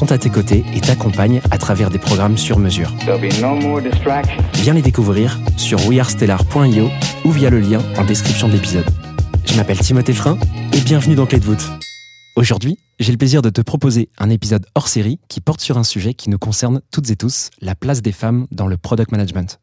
[0.00, 2.90] sont à tes côtés et t'accompagnent à travers des programmes sur mesure.
[3.06, 3.80] No.
[4.54, 6.88] Viens les découvrir sur wearestellar.io
[7.26, 8.86] ou via le lien en description de l'épisode.
[9.44, 10.38] Je m'appelle Timothée Frein
[10.72, 11.68] et bienvenue dans Clé de voûte.
[12.34, 15.84] Aujourd'hui, j'ai le plaisir de te proposer un épisode hors série qui porte sur un
[15.84, 19.60] sujet qui nous concerne toutes et tous, la place des femmes dans le product management.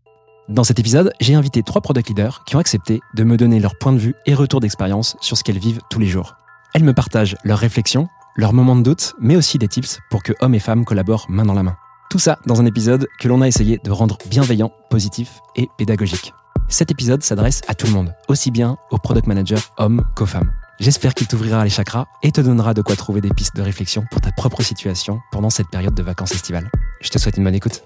[0.50, 3.76] Dans cet épisode, j'ai invité trois product leaders qui ont accepté de me donner leur
[3.80, 6.36] point de vue et retour d'expérience sur ce qu'elles vivent tous les jours.
[6.76, 8.08] Elles me partagent leurs réflexions,
[8.38, 11.44] leurs moments de doute, mais aussi des tips pour que hommes et femmes collaborent main
[11.44, 11.76] dans la main.
[12.10, 16.34] Tout ça dans un épisode que l'on a essayé de rendre bienveillant, positif et pédagogique.
[16.70, 20.52] Cet épisode s'adresse à tout le monde, aussi bien aux product managers hommes qu'aux femmes.
[20.80, 24.06] J'espère qu'il t'ouvrira les chakras et te donnera de quoi trouver des pistes de réflexion
[24.12, 26.70] pour ta propre situation pendant cette période de vacances estivales.
[27.02, 27.84] Je te souhaite une bonne écoute.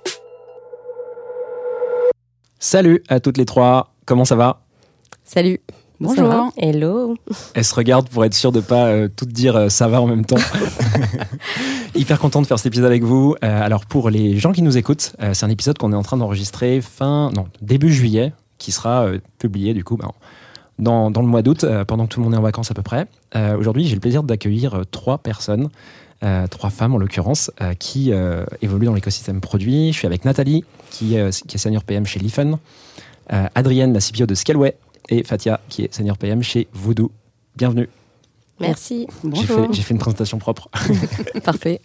[2.59, 4.65] Salut à toutes les trois, comment ça va?
[5.23, 5.61] Salut.
[6.01, 6.51] Bonjour.
[6.57, 7.15] Hello.
[7.53, 10.07] Elles se regardent pour être sûr de pas euh, toutes dire euh, ça va en
[10.07, 10.35] même temps.
[11.95, 13.35] Hyper content de faire cet épisode avec vous.
[13.43, 16.01] Euh, alors pour les gens qui nous écoutent, euh, c'est un épisode qu'on est en
[16.01, 20.09] train d'enregistrer fin, non, début juillet, qui sera euh, publié du coup ben,
[20.79, 22.73] dans, dans le mois d'août, euh, pendant que tout le monde est en vacances à
[22.73, 23.05] peu près.
[23.35, 25.69] Euh, Aujourd'hui, j'ai le plaisir d'accueillir euh, trois personnes,
[26.23, 29.93] euh, trois femmes en l'occurrence, euh, qui euh, évoluent dans l'écosystème produit.
[29.93, 32.57] Je suis avec Nathalie, qui, euh, qui est senior PM chez Lifen,
[33.31, 34.75] euh, Adrienne, la CPO de Scaleway,
[35.11, 37.11] et Fatia, qui est senior PM chez Voodoo.
[37.55, 37.89] Bienvenue.
[38.59, 39.07] Merci.
[39.33, 40.69] J'ai fait, j'ai fait une présentation propre.
[41.43, 41.81] Parfait.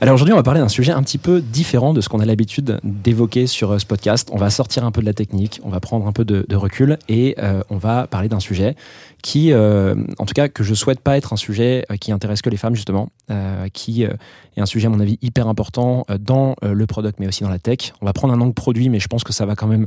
[0.00, 2.26] Alors aujourd'hui, on va parler d'un sujet un petit peu différent de ce qu'on a
[2.26, 4.28] l'habitude d'évoquer sur euh, ce podcast.
[4.30, 6.56] On va sortir un peu de la technique, on va prendre un peu de, de
[6.56, 8.76] recul et euh, on va parler d'un sujet
[9.22, 12.50] qui, euh, en tout cas, que je souhaite pas être un sujet qui intéresse que
[12.50, 14.10] les femmes justement, euh, qui est
[14.58, 17.92] un sujet à mon avis hyper important dans le product mais aussi dans la tech.
[18.02, 19.86] On va prendre un angle produit, mais je pense que ça va quand même.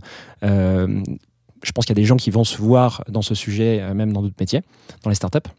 [1.64, 3.94] Je pense qu'il y a des gens qui vont se voir dans ce sujet, euh,
[3.94, 4.62] même dans d'autres métiers,
[5.04, 5.50] dans les startups.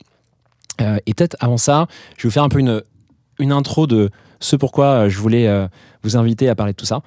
[0.81, 2.83] Euh, et peut-être avant ça, je vais vous faire un peu une,
[3.39, 5.69] une intro de ce pourquoi euh, je voulais
[6.03, 7.03] vous inviter à parler de tout ça.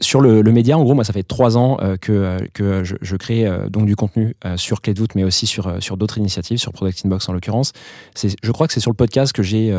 [0.00, 3.84] Sur le, média, en gros, moi, ça fait trois ans que, que je, crée donc
[3.86, 7.28] du contenu sur Clé de voûte, mais aussi sur, sur d'autres initiatives, sur Product Inbox
[7.28, 7.72] en l'occurrence.
[8.14, 9.74] Je crois que c'est sur le podcast que j'ai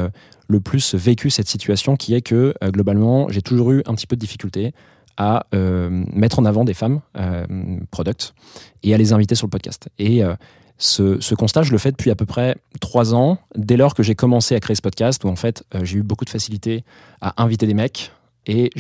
[0.50, 4.18] le plus vécu cette situation, qui est que globalement, j'ai toujours eu un petit peu
[4.18, 4.74] de difficulté
[5.20, 7.46] à euh, mettre en avant des femmes euh,
[7.92, 8.34] product
[8.82, 9.90] et à les inviter sur le podcast.
[10.00, 10.34] Et euh,
[10.78, 14.16] ce, constat, je le fais depuis à peu près trois ans, dès lors que j'ai
[14.16, 16.86] commencé à créer ce podcast, où en fait, j'ai eu beaucoup de facilité
[17.20, 18.14] à inviter des mecs.
[18.46, 18.72] Et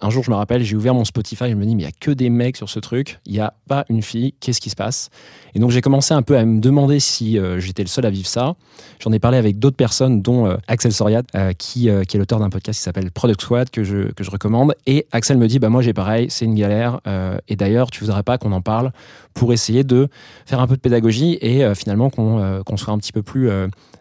[0.00, 1.90] un jour, je me rappelle, j'ai ouvert mon Spotify, je me dis, mais il n'y
[1.90, 4.70] a que des mecs sur ce truc, il n'y a pas une fille, qu'est-ce qui
[4.70, 5.08] se passe?
[5.54, 8.10] Et donc, j'ai commencé un peu à me demander si euh, j'étais le seul à
[8.10, 8.54] vivre ça.
[9.00, 12.50] J'en ai parlé avec d'autres personnes, dont euh, Axel Soriat, euh, qui, est l'auteur d'un
[12.50, 14.74] podcast qui s'appelle Product Squad, que je, que je recommande.
[14.86, 17.00] Et Axel me dit, bah, moi, j'ai pareil, c'est une galère.
[17.48, 18.92] et d'ailleurs, tu voudrais pas qu'on en parle
[19.32, 20.08] pour essayer de
[20.44, 23.50] faire un peu de pédagogie et finalement qu'on soit un petit peu plus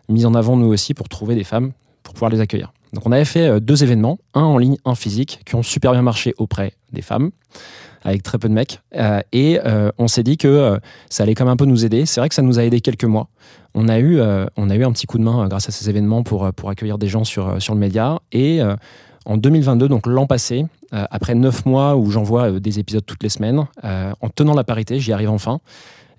[0.10, 1.72] mis en avant nous aussi pour trouver des femmes
[2.04, 2.72] pour pouvoir les accueillir.
[2.94, 5.92] Donc on avait fait euh, deux événements, un en ligne, un physique, qui ont super
[5.92, 7.32] bien marché auprès des femmes,
[8.04, 8.82] avec très peu de mecs.
[8.96, 12.06] Euh, et euh, on s'est dit que ça allait quand même un peu nous aider.
[12.06, 13.30] C'est vrai que ça nous a aidé quelques mois.
[13.74, 14.22] On a eu,
[14.56, 17.00] on a eu un petit coup de main grâce à ces événements pour, pour accueillir
[17.00, 18.20] des gens sur, sur le média.
[18.32, 18.62] Et
[19.26, 23.66] en 2022, donc l'an passé, après neuf mois où j'envoie des épisodes toutes les semaines,
[23.82, 25.60] en tenant la parité, j'y arrive enfin.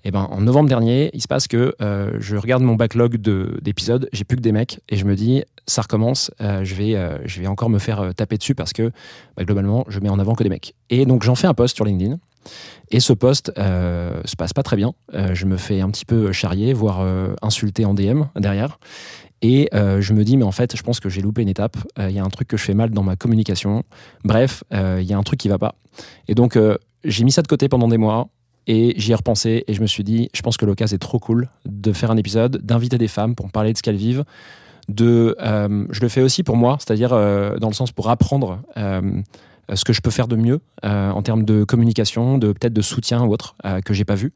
[0.05, 3.57] Et ben, en novembre dernier, il se passe que euh, je regarde mon backlog de-
[3.61, 6.95] d'épisodes, j'ai plus que des mecs, et je me dis, ça recommence, euh, je, vais,
[6.95, 8.91] euh, je vais encore me faire taper dessus parce que
[9.35, 10.75] bah, globalement, je mets en avant que des mecs.
[10.91, 12.17] Et donc, j'en fais un post sur LinkedIn.
[12.91, 14.93] Et ce post euh, se passe pas très bien.
[15.33, 17.03] Je me fais un petit peu charrier, voire
[17.41, 18.77] insulter en DM derrière.
[19.41, 21.77] Et je me dis, mais en fait, je pense que j'ai loupé une étape.
[21.97, 23.81] Il y a un truc que je fais mal dans ma communication.
[24.23, 25.73] Bref, il y a un truc qui va pas.
[26.27, 26.55] Et donc,
[27.03, 28.27] j'ai mis ça de côté pendant des mois.
[28.67, 31.19] Et j'y ai repensé et je me suis dit, je pense que l'occasion est trop
[31.19, 34.23] cool de faire un épisode, d'inviter des femmes pour parler de ce qu'elles vivent.
[34.89, 38.61] De, euh, je le fais aussi pour moi, c'est-à-dire euh, dans le sens pour apprendre
[38.77, 39.21] euh,
[39.73, 43.23] ce que je peux faire de mieux en termes de communication, de peut-être de soutien
[43.23, 44.31] ou autre que j'ai pas vu.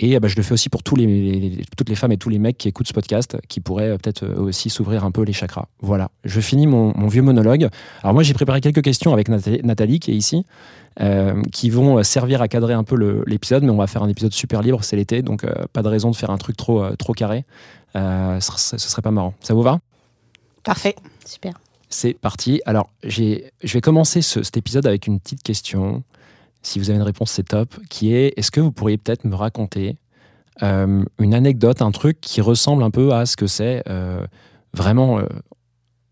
[0.00, 2.16] Et euh, bah, je le fais aussi pour tous les, les- toutes les femmes et
[2.16, 5.10] tous les mecs qui écoutent ce podcast, qui pourraient euh, peut-être euh, aussi s'ouvrir un
[5.10, 5.66] peu les chakras.
[5.80, 7.68] Voilà, je finis mon, mon vieux monologue.
[8.02, 10.44] Alors moi j'ai préparé quelques questions avec Nathalie, Nathalie, qui est ici,
[11.00, 12.96] euh, qui vont servir à cadrer un peu
[13.26, 15.88] l'épisode, mais on va faire un épisode super libre, c'est l'été, donc euh, pas de
[15.88, 17.44] raison de faire un truc trop, euh, trop carré.
[17.94, 19.34] Euh, ce, serait- ce serait pas marrant.
[19.40, 19.78] Ça vous va?
[20.64, 20.96] Parfait.
[21.26, 21.52] Super.
[21.90, 22.60] C'est parti.
[22.64, 26.02] Alors, je vais commencer ce- cet épisode avec une petite question.
[26.62, 27.74] Si vous avez une réponse, c'est top.
[27.90, 29.96] Qui est est-ce que vous pourriez peut-être me raconter
[30.62, 34.24] euh, une anecdote, un truc qui ressemble un peu à ce que c'est euh,
[34.74, 35.24] vraiment euh,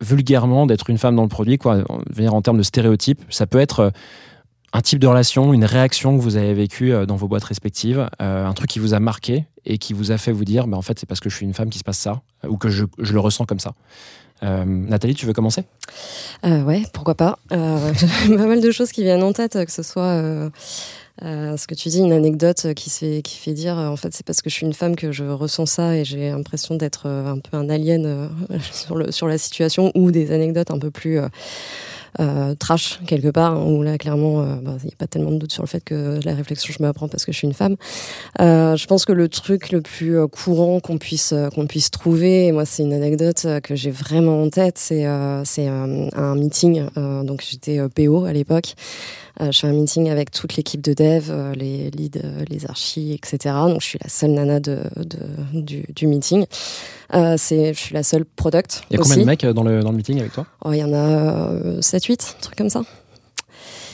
[0.01, 3.23] vulgairement d'être une femme dans le produit, quoi, en, venir en termes de stéréotypes?
[3.31, 3.93] Ça peut être
[4.73, 8.53] un type de relation, une réaction que vous avez vécue dans vos boîtes respectives, un
[8.55, 10.99] truc qui vous a marqué et qui vous a fait vous dire, bah, en fait,
[10.99, 13.21] c'est parce que je suis une femme qui se passe ça, ou que je le
[13.21, 13.75] ressens comme ça.
[14.43, 15.65] Euh, Nathalie, tu veux commencer?
[16.45, 17.39] Euh, ouais, pourquoi pas.
[17.53, 17.93] Euh,
[18.29, 20.51] pas mal de choses qui viennent en tête, que ce soit euh,
[21.21, 24.55] ce que tu dis, une anecdote qui, fait, dire, en fait, c'est parce que je
[24.55, 28.31] suis une femme que je ressens ça et j'ai l'impression d'être un peu un alien
[29.11, 31.21] sur la situation, ou des anecdotes un peu plus
[32.19, 35.39] euh, trash, quelque part, où là, clairement, euh, bah, il n'y a pas tellement de
[35.39, 37.77] doute sur le fait que la réflexion, je me parce que je suis une femme.
[38.41, 42.53] Euh, je pense que le truc le plus courant qu'on puisse qu'on puisse trouver, et
[42.53, 45.07] moi c'est une anecdote que j'ai vraiment en tête, c'est
[45.45, 46.85] c'est un meeting.
[46.97, 48.75] donc j'étais PO à l'époque.
[49.41, 52.21] Je fais un meeting avec toute l'équipe de dev, les leads,
[52.51, 53.55] les archis, etc.
[53.69, 56.45] Donc je suis la seule nana de, de- du, du meeting.
[57.37, 58.83] C'est je suis la seule product.
[58.91, 59.11] Il y a aussi.
[59.11, 60.47] combien de mecs dans le, dans le meeting avec toi?
[60.65, 62.83] Oh, il y en a 7-8, un truc comme ça.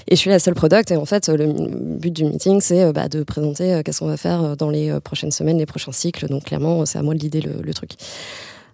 [0.09, 0.91] Et je suis la seule product.
[0.91, 4.07] Et en fait, le but du meeting, c'est euh, bah, de présenter euh, qu'est-ce qu'on
[4.07, 6.29] va faire euh, dans les prochaines semaines, les prochains cycles.
[6.29, 7.93] Donc, clairement, c'est à moi de l'idée le, truc.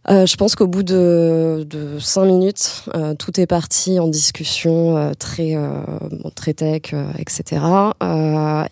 [0.08, 2.84] Je pense qu'au bout de, de cinq minutes,
[3.18, 5.56] tout est parti en discussion très,
[6.34, 7.62] très tech, etc.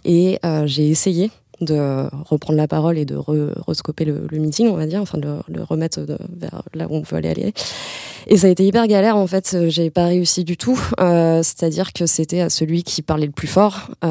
[0.04, 1.30] Et j'ai essayé
[1.60, 5.28] de reprendre la parole et de re- rescoper le, meeting, on va dire, enfin de
[5.48, 7.52] le, remettre de- vers là où on veut aller aller.
[8.26, 10.78] Et ça a été hyper galère en fait, euh, j'ai pas réussi du tout.
[11.00, 14.08] Euh, C'est-à-dire que c'était à celui qui parlait le plus fort, euh,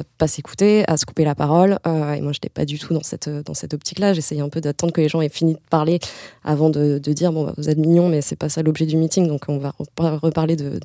[0.00, 1.78] à pas s'écouter, à se couper la parole.
[1.86, 4.12] Euh, et moi, j'étais pas du tout dans cette dans cette optique-là.
[4.12, 5.98] J'essayais un peu d'attendre que les gens aient fini de parler
[6.44, 9.26] avant de, dire bon, bah, vous êtes mignons, mais c'est pas ça l'objet du meeting,
[9.26, 10.80] donc on va repa- reparler de,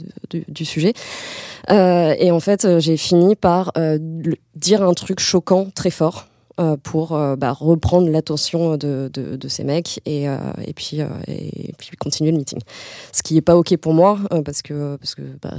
[0.48, 0.94] du sujet.
[1.70, 3.98] Euh, et en fait, euh, j'ai fini par euh,
[4.56, 6.28] dire un truc choquant très fort
[6.60, 9.10] euh, pour euh, bah, reprendre l'attention de,
[9.48, 11.00] ces mecs et, euh, et, puis,
[11.98, 12.60] continuer le meeting.
[13.14, 15.54] Ce qui est pas ok pour moi parce que parce que bah,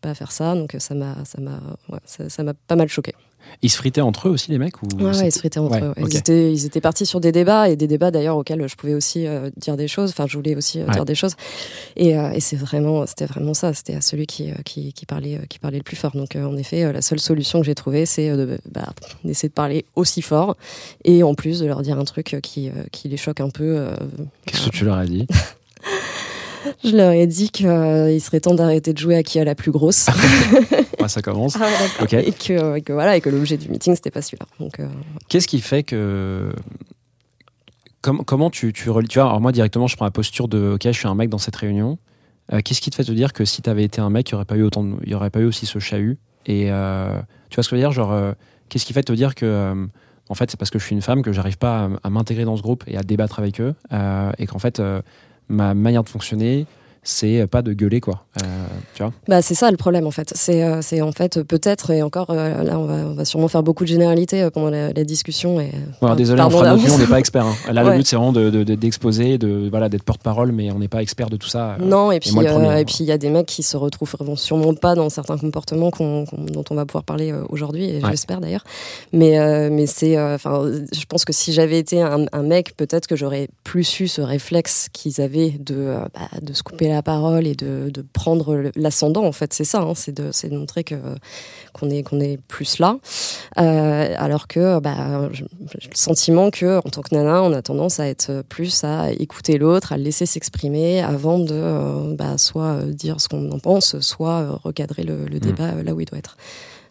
[0.00, 3.12] pas à faire ça donc ça m'a pas mal choqué.
[3.62, 5.82] Ils se fritaient entre eux aussi, les mecs ou Ouais, ils se fritaient entre Ouais,
[5.82, 5.94] eux.
[5.98, 8.94] Ils, étaient, ils étaient partis sur des débats et des débats d'ailleurs auxquels je pouvais
[8.94, 10.10] aussi euh, dire des choses.
[10.10, 11.34] Enfin, je voulais aussi euh, dire des choses.
[11.96, 13.74] Et, euh, et c'est vraiment, c'était vraiment ça.
[13.74, 16.12] C'était à celui qui, qui, qui parlait, qui parlait le plus fort.
[16.16, 18.88] Donc, en effet, la seule solution que j'ai trouvée, c'est euh, de- bah,
[19.24, 20.56] d'essayer de parler aussi fort
[21.04, 23.86] et en plus de leur dire un truc qui, qui les choque un peu.
[24.46, 25.26] Qu'est-ce que tu leur as dit?
[26.84, 27.66] je leur ai dit qu'il
[28.20, 30.06] serait temps d'arrêter de jouer à qui a la plus grosse
[31.00, 31.56] Ouais, Ça commence.
[31.60, 31.66] Ah
[32.02, 34.46] et que, et que voilà et que l'objet du meeting c'était pas celui-là.
[34.80, 34.88] Euh,
[35.28, 36.52] Qu'est-ce qui fait que.
[38.02, 40.90] Com- comment tu, tu vois, alors moi directement, je prends la posture de OK, je
[40.92, 41.98] suis un mec dans cette réunion.
[42.52, 44.34] Euh, Qu'est-ce qui te fait te dire que si tu avais été un mec, il
[44.34, 46.18] n'y aurait, pas eu autant de- il y aurait pas eu aussi ce chahut?
[46.46, 47.20] Et euh,
[47.50, 47.92] tu vois ce que je veux dire?
[47.92, 48.32] Genre, euh,
[48.70, 49.44] qu'est-ce qui fait te dire que.
[49.46, 49.86] euh,
[50.30, 52.44] en fait, c'est parce que je suis une femme que j'arrive pas à, à m'intégrer
[52.44, 53.74] dans ce groupe et à débattre avec eux.
[53.92, 55.02] euh, et qu'en fait, euh,
[55.50, 56.66] ma manière de fonctionner,
[57.02, 58.24] c'est pas de gueuler, quoi.
[58.42, 58.46] Euh,
[58.94, 60.32] tu vois Bah, c'est ça le problème en fait.
[60.36, 63.48] C'est euh, c'est en fait peut-être et encore euh, là on va, on va sûrement
[63.48, 65.70] faire beaucoup de généralités euh, pendant la, la discussion et.
[66.02, 67.44] Euh, désolé, on fera notre on n'est pas expert.
[67.46, 67.54] hein.
[67.72, 67.96] Là, le Ouais.
[67.96, 71.30] but, c'est vraiment d'exposer, de, de, de, voilà, d'être porte-parole, mais on n'est pas expert
[71.30, 71.72] de tout ça.
[71.80, 71.84] euh.
[71.84, 72.76] Non et puis le euh, premier, hein.
[72.76, 75.90] et puis il y a des mecs qui se retrouveront sûrement pas dans certains comportements
[75.98, 78.10] dont on va pouvoir parler euh, aujourd'hui et Ouais.
[78.10, 78.64] j'espère d'ailleurs.
[79.12, 82.76] Mais euh, mais c'est euh, enfin je pense que si j'avais été un, un mec
[82.76, 86.89] peut-être que j'aurais plus eu ce réflexe qu'ils avaient de euh, bah, de se couper
[86.92, 90.56] la parole et de, de prendre l'ascendant en fait c'est ça hein, c'est de de
[90.56, 90.94] montrer que
[91.72, 92.96] qu'on est qu'on est plus là.
[93.58, 95.44] Euh, alors que bah, j'ai
[95.90, 99.58] le sentiment que en tant que nana on a tendance à être plus à écouter
[99.58, 103.98] l'autre à le laisser s'exprimer avant de euh, bah, soit dire ce qu'on en pense
[104.00, 106.36] soit recadrer le, le débat euh, là où il doit être.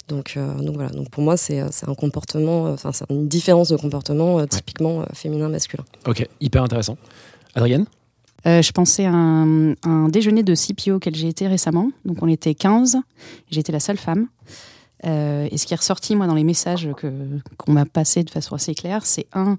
[0.09, 0.89] Donc, euh, donc voilà.
[0.89, 5.01] Donc pour moi c'est un comportement euh, enfin c'est une différence de comportement euh, typiquement
[5.01, 6.97] euh, féminin masculin Ok, hyper intéressant.
[7.55, 7.85] Adrienne?
[8.45, 11.91] Euh, je pensais à un, un déjeuner de CPO auquel j'ai été récemment.
[12.05, 12.97] Donc on était 15,
[13.51, 14.27] j'étais la seule femme.
[15.05, 16.89] Euh, et ce qui est ressorti, moi, dans les messages
[17.57, 19.57] qu'on m'a passés de façon assez claire, c'est un,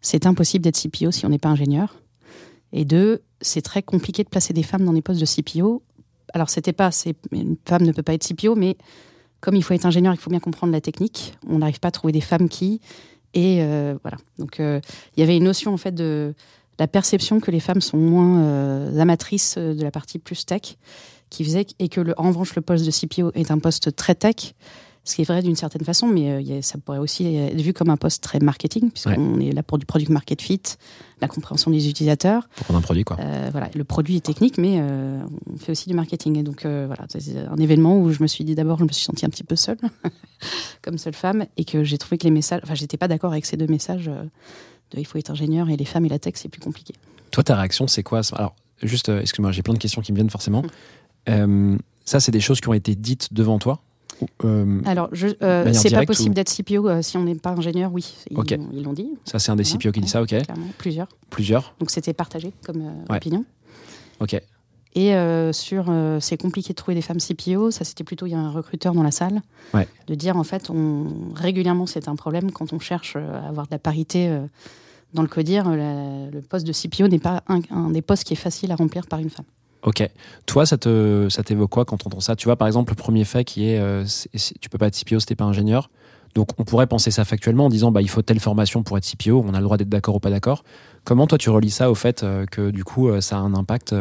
[0.00, 1.96] c'est impossible d'être CPO si on n'est pas ingénieur.
[2.72, 5.82] Et deux, c'est très compliqué de placer des femmes dans des postes de CPO
[6.34, 6.90] alors c'était pas,
[7.32, 8.76] une femme ne peut pas être CPO, mais
[9.40, 11.34] comme il faut être ingénieur, il faut bien comprendre la technique.
[11.48, 12.80] On n'arrive pas à trouver des femmes qui
[13.34, 14.16] et euh, voilà.
[14.38, 14.80] Donc il
[15.16, 16.34] y avait une notion en fait de
[16.78, 20.76] la perception que les femmes sont moins euh, amatrices de la partie plus tech,
[21.30, 24.14] qui faisait et que le, en revanche le poste de CPO est un poste très
[24.14, 24.54] tech.
[25.06, 27.26] Ce qui est vrai d'une certaine façon, mais euh, il y a- ça pourrait aussi
[27.36, 30.62] être vu comme un poste très marketing, puisqu'on est là pour du product market fit,
[31.20, 32.48] la compréhension des utilisateurs.
[32.56, 33.18] Pour prendre un produit, quoi.
[33.20, 35.20] Euh, voilà, le produit est technique, mais euh,
[35.52, 36.38] on fait aussi du marketing.
[36.38, 38.88] Et donc euh, voilà, c'est un événement où je me suis dit d'abord, je me
[38.92, 39.76] suis sentie un petit peu seule,
[40.82, 43.44] comme seule femme, et que j'ai trouvé que les messages, enfin, j'étais pas d'accord avec
[43.44, 44.10] ces deux messages.
[44.94, 46.94] De il faut être ingénieur et les femmes et la tech, c'est plus compliqué.
[47.30, 50.16] Toi, ta réaction, c'est quoi Alors, juste, euh, excuse-moi, j'ai plein de questions qui me
[50.16, 50.62] viennent forcément.
[50.62, 50.66] Mm.
[51.30, 53.80] Euh, ça, c'est des choses qui ont été dites devant toi
[54.44, 55.08] euh, Alors,
[55.42, 58.14] euh, c'est pas possible ou- d'être CPO euh, si on n'est pas ingénieur, oui.
[58.30, 58.36] Ils
[58.82, 59.08] l'ont- dit.
[59.24, 59.78] Ça, c'est un des Voilà.
[59.78, 60.28] CPO qui dit ça, ok.
[60.28, 61.08] Clairement, plusieurs.
[61.30, 63.16] Plusieurs, Donc c'était partagé comme Ouais.
[63.16, 63.44] opinion.
[64.20, 64.40] ok.
[64.96, 65.12] Et
[65.52, 68.52] sur c'est compliqué de trouver des femmes CPO, ça c'était plutôt il y a un
[68.52, 69.88] recruteur dans la salle, Ouais.
[70.06, 73.72] de dire en fait on régulièrement c'est un problème quand on cherche à avoir de
[73.72, 74.28] la parité
[75.14, 78.36] dans le codir, euh, le poste de CPO n'est pas un, des postes qui est
[78.36, 79.46] facile à remplir par une femme.
[79.82, 80.08] Ok.
[80.46, 82.36] Toi, ça te, ça t'évoque quoi quand on entend ça?
[82.36, 84.94] Tu vois, par exemple, le premier fait qui est, euh, c'est- tu peux pas être
[84.94, 85.90] CPO si t'es pas ingénieur.
[86.34, 89.04] Donc, on pourrait penser ça factuellement en disant, bah, il faut telle formation pour être
[89.04, 89.44] CPO.
[89.46, 90.64] On a le droit d'être d'accord ou pas d'accord.
[91.04, 93.54] Comment toi, tu relis ça au fait euh, que du coup, euh, ça a un
[93.54, 93.94] impact,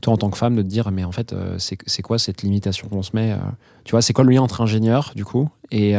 [0.00, 2.88] toi en tant que femme, de te dire, mais en fait, c'est quoi cette limitation
[2.88, 3.36] qu'on se met
[3.84, 5.94] Tu vois, c'est quoi le lien entre ingénieur du coup et,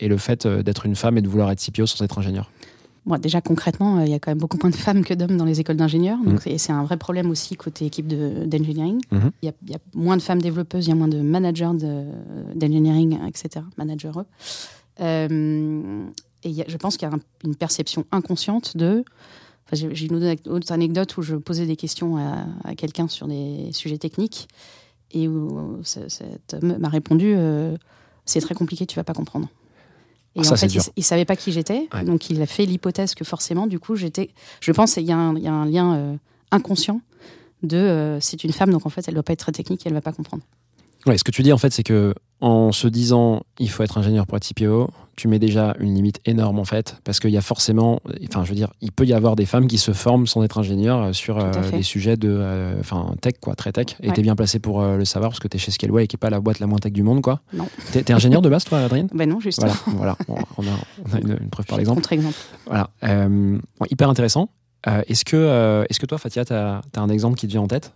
[0.00, 2.50] et le fait d'être une femme et de vouloir être CPO sans être ingénieur?
[3.08, 5.38] Bon, déjà concrètement, euh, il y a quand même beaucoup moins de femmes que d'hommes
[5.38, 6.58] dans les écoles d'ingénieurs, donc Mhm.
[6.58, 9.00] c'est- un vrai problème aussi côté équipe de- d'engineering.
[9.10, 9.30] Mhm.
[9.42, 11.20] Il y, a- il y a moins de femmes développeuses, il y a moins de
[11.22, 12.04] managers de-
[12.54, 13.64] d'engineering, etc.
[13.78, 14.12] Managers.
[15.00, 16.04] Euh,
[16.44, 19.04] et il y a- je pense qu'il y a un- une perception inconsciente de.
[19.70, 20.14] Enfin, J'ai une
[20.48, 24.48] autre- anecdote où je posais des questions à, à quelqu'un sur des sujets techniques
[25.12, 27.76] et où ce- cet homme m'a répondu euh,
[28.24, 29.48] c'est très compliqué, tu vas pas comprendre.
[30.40, 32.04] Et ça, en fait, il, il savait pas qui j'étais, Ouais.
[32.04, 34.30] donc il a fait l'hypothèse que forcément, du coup, j'étais.
[34.60, 36.16] Je pense qu'il y, a un- il y a un lien euh,
[36.50, 37.00] inconscient
[37.62, 39.92] de euh, c'est une femme, donc en fait, elle doit pas être très technique, elle
[39.94, 40.42] va pas comprendre.
[41.06, 43.98] Ouais, ce que tu dis en fait, c'est que en se disant il faut être
[43.98, 47.36] ingénieur pour être CPO, tu mets déjà une limite énorme en fait, parce qu'il y
[47.36, 50.26] a forcément, enfin je veux dire, il peut y avoir des femmes qui se forment
[50.26, 53.96] sans être ingénieurs euh, sur euh, des sujets de, euh, enfin tech quoi, très tech.
[54.02, 54.14] Et Ouais.
[54.14, 56.30] t'es bien placé pour euh, le savoir parce que t'es chez Scaleway qui est pas
[56.30, 57.40] la boîte la moins tech du monde quoi.
[57.52, 57.66] Non.
[57.92, 59.08] T'es, t'es ingénieur de base toi, Adrien?
[59.12, 59.72] Ben non, justement.
[59.86, 61.96] Voilà, voilà, Bon, on a, on a une, une preuve par exemple.
[61.96, 62.36] Contre-exemple.
[62.66, 63.58] Voilà, bon,
[63.90, 64.48] hyper intéressant.
[64.86, 67.92] Est-ce que, est-ce que toi, Fatia, t'as, t'as un exemple qui te vient en tête?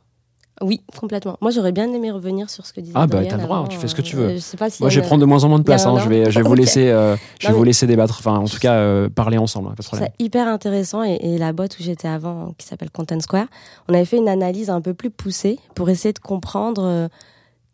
[0.62, 1.36] Oui, complètement.
[1.40, 3.66] Moi, j'aurais bien aimé revenir sur ce que disait Ah, bah, t'as le droit, avant,
[3.68, 4.34] tu fais ce que tu euh, veux.
[4.34, 5.84] Je sais pas si Moi, je vais prendre de moins en moins de place.
[5.86, 5.98] Hein.
[5.98, 8.16] Je vais, je vais vous laisser, euh, je vais Non, vous laisser débattre.
[8.18, 9.68] Enfin, en tout cas, euh, parler ensemble.
[9.68, 10.14] hein, pas de Je trouve problème.
[10.18, 13.46] ça hyper intéressant et, et la boîte où j'étais avant, qui s'appelle Content Square,
[13.88, 17.08] on avait fait une analyse un peu plus poussée pour essayer de comprendre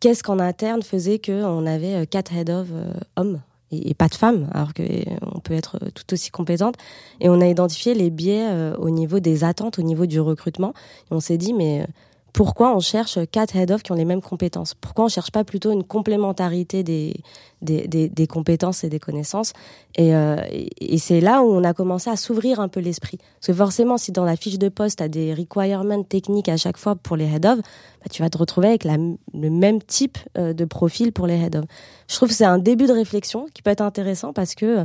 [0.01, 2.69] qu'est-ce qu'en interne faisait qu'on avait quatre head of
[3.17, 3.41] hommes
[3.71, 6.77] et, et pas de femmes, alors qu'on peut être tout aussi compétente.
[7.21, 8.47] Et on a identifié les biais
[8.79, 10.73] au niveau des attentes, au niveau du recrutement.
[11.11, 11.87] Et on s'est dit, mais
[12.33, 14.75] pourquoi on cherche quatre head of qui ont les mêmes compétences?
[14.75, 17.21] Pourquoi on cherche pas plutôt une complémentarité des,
[17.63, 19.53] des, des, compétences et des connaissances?
[19.97, 23.19] Et, euh, et, c'est là où on a commencé à s'ouvrir un peu l'esprit.
[23.41, 26.57] Parce que forcément, si dans la fiche de poste, tu as des requirements techniques à
[26.57, 30.19] chaque fois pour les head of, bah, tu vas te retrouver avec le même type
[30.37, 31.65] euh, de profil pour les head of.
[32.09, 34.85] Je trouve que c'est un début de réflexion qui peut être intéressant parce que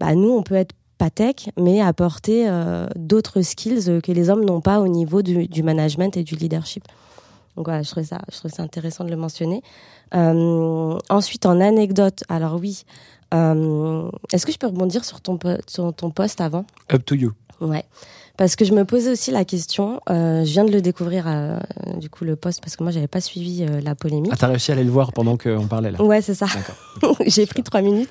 [0.00, 4.44] bah, nous, on peut être pas tech, mais apporter euh, d'autres skills que les hommes
[4.44, 6.84] n'ont pas au niveau du, du management et du leadership.
[7.56, 9.62] Donc voilà, je trouvais ça, je trouvais ça intéressant de le mentionner.
[10.14, 12.84] Euh, ensuite, en anecdote, alors oui,
[13.32, 16.66] euh, est-ce que je peux rebondir sur ton, sur ton poste avant?
[16.92, 17.32] Up to you.
[17.62, 17.86] Ouais.
[18.36, 21.58] Parce que je me posais aussi la question, euh, je viens de le découvrir, euh,
[21.96, 24.32] du coup, le poste, parce que moi, j'avais pas suivi euh, la polémique.
[24.34, 26.02] Ah, t'as réussi à aller le voir pendant qu'on parlait là.
[26.02, 26.46] Ouais, c'est ça.
[26.46, 27.16] D'accord.
[27.26, 28.10] J'ai pris trois minutes.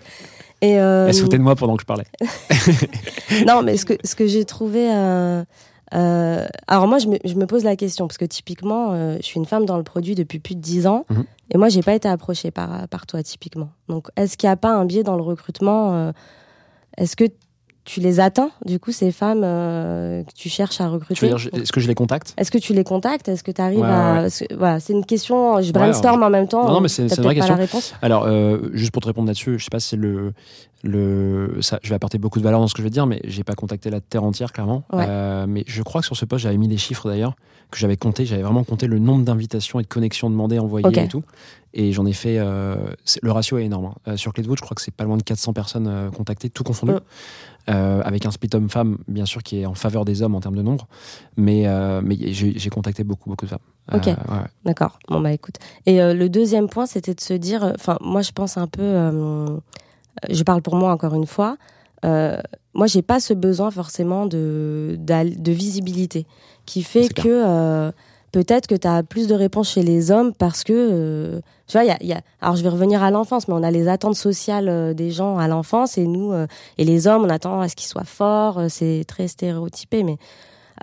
[0.62, 2.06] Et, euh, Elle se foutait de moi pendant que je parlais.
[3.48, 4.92] non, mais ce que, ce que j'ai trouvé.
[4.94, 5.44] euh,
[5.96, 9.25] euh, alors, moi, je me, je me pose la question, parce que typiquement, euh, je
[9.25, 11.24] suis une femme dans le produit depuis plus de 10 ans, Mhm.
[11.54, 13.70] et moi, j'ai pas été approchée par, par toi, typiquement.
[13.88, 16.12] Donc, est-ce qu'il n'y a pas un biais dans le recrutement euh,
[16.98, 17.24] Est-ce que
[17.91, 21.79] tu les atteins, du coup, ces femmes euh, que tu cherches à recruter est-ce que
[21.79, 22.36] je les contacte?
[22.38, 23.27] Est-ce que tu les contactes?
[23.27, 24.22] Est-ce que tu arrives Ouais, à.
[24.24, 24.48] ouais.
[24.55, 26.67] Voilà, c'est une question, je brainstorm en même temps.
[26.67, 27.55] Non, non, mais c'est- une vraie question.
[27.55, 27.96] la réponse.
[28.03, 30.34] Alors, euh, juste pour te répondre là-dessus, je sais pas si le,
[30.84, 33.22] le, ça, je vais apporter beaucoup de valeur dans ce que je vais dire, mais
[33.24, 34.84] j'ai pas contacté la terre entière clairement.
[34.93, 35.05] Ouais.
[35.08, 37.34] Euh, mais je crois que sur ce poste, j'avais mis des chiffres d'ailleurs
[37.72, 38.25] que j'avais compté.
[38.25, 41.24] J'avais vraiment compté le nombre d'invitations et de connexions demandées, envoyées et tout.
[41.73, 42.38] Et j'en ai fait.
[42.39, 42.75] euh,
[43.21, 43.85] le ratio est énorme.
[43.85, 43.95] hein.
[44.07, 46.09] Euh, sur Clé de voûte, je crois que c'est pas loin de 400 personnes euh,
[46.09, 46.93] contactées, tout confondu.
[47.69, 50.55] Euh, avec un split homme-femme, bien sûr, qui est en faveur des hommes en termes
[50.55, 50.88] de nombre.
[51.38, 53.59] Mais, euh, mais j'ai contacté beaucoup, beaucoup de femmes.
[53.93, 54.07] Ok.
[54.07, 54.43] Euh, ouais, ouais.
[54.65, 54.97] D'accord.
[55.07, 55.55] Bon bah écoute.
[55.85, 58.81] Et le deuxième point, c'était de se dire, enfin moi je pense un peu,
[60.29, 61.57] je parle pour moi encore une fois.
[62.03, 66.25] moi j'ai pas ce besoin forcément de d'al- de visibilité
[66.65, 67.91] qui fait que
[68.31, 71.86] peut-être que tu as plus de réponses chez les hommes parce que euh, tu vois
[71.86, 74.15] y a, y a- alors je vais revenir à l'enfance mais on a les attentes
[74.15, 77.67] sociales euh, des gens à l'enfance et nous euh, et les hommes on attend à
[77.69, 80.17] ce qu'ils soient forts euh, c'est très stéréotypé mais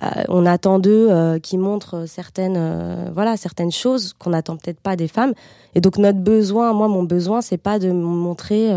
[0.03, 5.09] euh, on attend d'eux qu'ils montrent certaines voilà certaines choses qu'on n'attend peut-être pas des
[5.09, 5.33] femmes.
[5.75, 8.71] Et donc notre besoin moi mon besoin c'est pas de montrer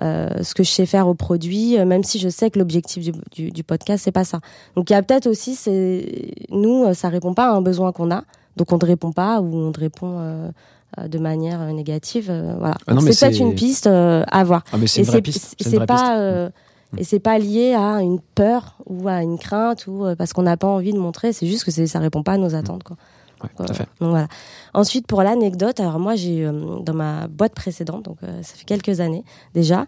[0.00, 3.12] ce que je sais faire au produit euh, même si je sais que l'objectif du,
[3.32, 4.40] du, du podcast c'est pas ça.
[4.76, 7.92] Donc il y a peut-être aussi c'est nous euh, ça répond pas à un besoin
[7.92, 8.24] qu'on a.
[8.56, 10.50] Donc on ne répond pas ou on te répond euh,
[10.98, 12.76] euh, de manière euh, négative euh, voilà.
[12.86, 14.62] Ah c'est peut-être une piste euh, à voir.
[14.72, 16.18] Ah, mais et c'est pas piste.
[16.18, 16.50] euh,
[16.96, 20.42] et c'est pas lié à une peur ou à une crainte ou euh, parce qu'on
[20.42, 22.96] n'a pas envie de montrer c'est juste que ça répond pas à nos attentes quoi
[23.44, 23.88] Ouais, donc, tout à fait.
[24.00, 24.28] donc voilà
[24.72, 28.64] ensuite pour l'anecdote alors moi j'ai euh, dans ma boîte précédente donc euh, ça fait
[28.64, 29.24] quelques années
[29.54, 29.86] déjà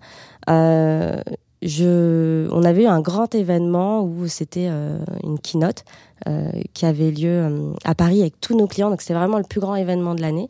[0.48, 1.20] euh,
[1.62, 5.84] je on avait eu un grand événement où c'était euh, une keynote
[6.28, 9.44] euh, qui avait lieu euh, à Paris avec tous nos clients donc c'était vraiment le
[9.44, 10.48] plus grand événement de l'année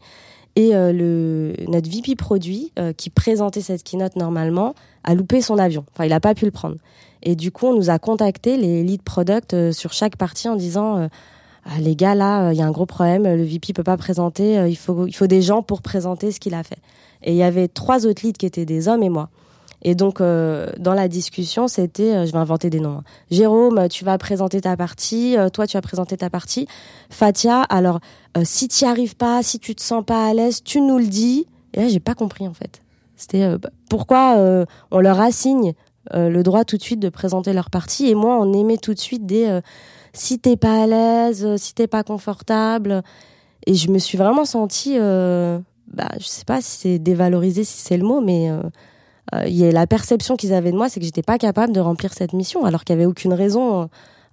[0.56, 5.84] et le notre VP produit qui présentait cette keynote normalement a loupé son avion.
[5.92, 6.76] Enfin, il n'a pas pu le prendre.
[7.22, 11.10] Et du coup, on nous a contacté les lead product sur chaque partie en disant
[11.68, 14.56] Ah, les gars là, il y a un gros problème, le VP peut pas présenter,
[14.56, 16.78] euh, il faut il faut des gens pour présenter ce qu'il a fait.
[17.24, 19.30] Et il y avait trois autres leads qui étaient des hommes et moi.
[19.82, 22.98] Et donc euh, dans la discussion, c'était euh, je vais inventer des noms.
[22.98, 23.04] hein.
[23.32, 26.68] Jérôme, tu vas présenter ta partie, euh, toi tu vas présenter ta partie.
[27.10, 27.98] Fatia, alors
[28.36, 31.06] euh, si tu arrives pas, si tu te sens pas à l'aise, tu nous le
[31.06, 31.46] dis.
[31.74, 32.80] Et là, j'ai pas compris en fait.
[33.16, 35.74] C'était euh, bah, pourquoi euh, on leur assigne
[36.14, 38.94] euh, le droit tout de suite de présenter leur partie et moi on émet tout
[38.94, 39.60] de suite des euh,
[40.16, 43.02] si t'es pas à l'aise, euh, si t'es pas confortable.
[43.66, 45.58] Et je me suis vraiment sentie, euh,
[45.92, 48.62] bah, je sais pas si c'est dévalorisé, si c'est le mot, mais euh,
[49.34, 51.72] euh, il y a la perception qu'ils avaient de moi, c'est que j'étais pas capable
[51.72, 53.88] de remplir cette mission, alors qu'il y avait aucune raison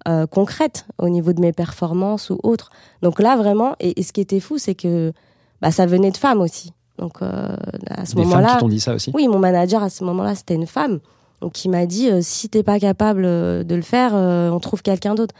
[0.07, 2.69] euh, concrète au niveau de mes performances ou autre.
[3.01, 5.13] Donc là vraiment, et, et ce qui était fou, c'est que
[5.61, 6.73] bah, ça venait de femmes aussi.
[6.99, 7.55] Donc euh,
[7.89, 9.11] à ce moment-là, dit ça aussi?
[9.15, 10.99] Oui, mon manager à ce moment-là, c'était une femme.
[11.41, 14.81] Donc, qui m'a dit euh, si t'es pas capable de le faire, euh, on trouve
[14.81, 15.33] quelqu'un d'autre.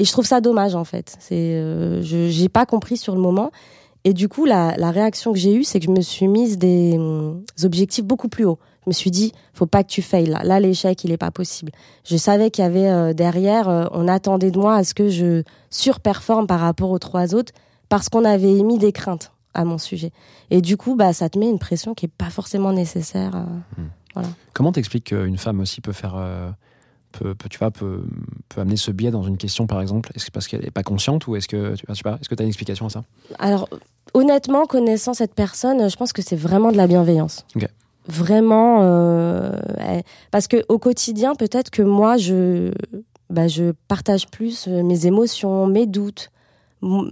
[0.00, 1.16] Et je trouve ça dommage, en fait.
[1.20, 3.50] C'est, euh, je j'ai pas compris sur le moment.
[4.04, 6.56] Et du coup, la, la réaction que j'ai eue, c'est que je me suis mise
[6.56, 8.58] des hum, objectifs beaucoup plus hauts.
[8.86, 10.42] Je me suis dit, faut pas que tu failles là.
[10.42, 11.70] Là, l'échec, il est pas possible.
[12.04, 15.10] Je savais qu'il y avait euh, derrière, euh, on attendait de moi à ce que
[15.10, 17.52] je surperforme par rapport aux trois autres
[17.90, 20.12] parce qu'on avait émis des craintes à mon sujet.
[20.48, 23.32] Et du coup, bah, ça te met une pression qui est pas forcément nécessaire.
[24.16, 24.22] euh.
[24.54, 26.14] Comment t'expliques qu'une femme aussi peut faire.
[27.12, 28.02] Peut, peut- tu vois, peut,
[28.48, 30.10] peut amener ce biais dans une question, par exemple?
[30.14, 32.42] Est-ce que parce qu'elle n'est pas consciente ou est-ce que tu pas, est-ce que tu
[32.42, 33.02] as une explication à ça?
[33.38, 33.68] Alors,
[34.14, 37.44] honnêtement, connaissant cette personne, je pense que c'est vraiment de la bienveillance.
[38.08, 39.52] Vraiment, euh,
[40.30, 42.72] parce que au quotidien, peut-être que moi, je,
[43.28, 46.30] bah, je partage plus euh, mes émotions, mes doutes,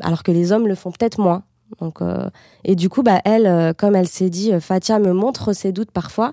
[0.01, 1.43] alors que les hommes le font peut-être moins.
[1.81, 2.31] Donc, euh,
[2.65, 6.33] et du coup, bah, elle, comme elle s'est dit, Fatia me montre ses doutes parfois.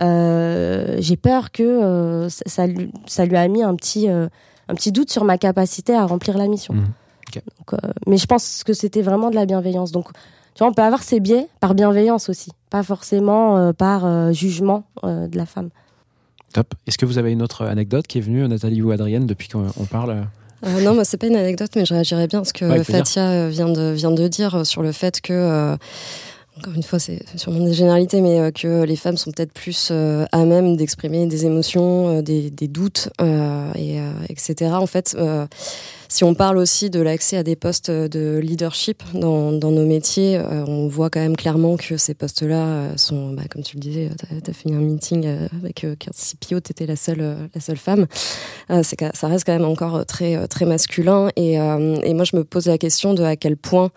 [0.00, 4.28] Euh, J'ai peur que euh, ça, ça lui, ça lui a mis un petit, euh,
[4.68, 6.74] un petit doute sur ma capacité à remplir la mission.
[6.74, 6.84] Mhm.
[7.34, 9.92] Donc, euh, mais je pense que c'était vraiment de la bienveillance.
[9.92, 10.06] Donc,
[10.54, 14.32] tu vois, on peut avoir ses biais par bienveillance aussi, pas forcément euh, par euh,
[14.32, 15.68] jugement euh, de la femme.
[16.54, 16.74] Top.
[16.86, 19.66] Est-ce que vous avez une autre anecdote qui est venue, Nathalie ou Adrienne, depuis qu'on
[19.78, 20.26] on parle
[20.66, 22.82] Euh, non, moi, c'est pas une anecdote, mais je réagirais bien à ce que Ouais.
[22.82, 25.76] Fatia vient de, vient de dire sur le fait que, euh,
[26.58, 29.88] encore une fois, c'est sûrement des généralités, mais euh, que les femmes sont peut-être plus
[29.90, 33.10] euh, à même d'exprimer des émotions, euh, des, des doutes,
[33.76, 34.72] et, etc.
[34.72, 35.16] En fait,
[36.08, 40.40] si on parle aussi de l'accès à des postes de leadership dans, dans nos métiers,
[40.66, 44.50] on voit quand même clairement que ces postes-là sont, bah, comme tu le disais, tu
[44.50, 45.26] as, fait un meeting
[45.62, 48.06] avec euh, 15 CPO, tu étais la seule, la seule femme.
[48.68, 51.28] Ça reste quand même encore très, très masculin.
[51.36, 53.90] Et, et moi, je me pose la question de à quel point,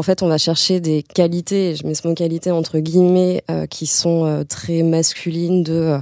[0.00, 3.66] en fait, on va chercher des qualités, je mets ce mot qualité entre guillemets, euh,
[3.66, 5.98] qui sont euh, très masculines de.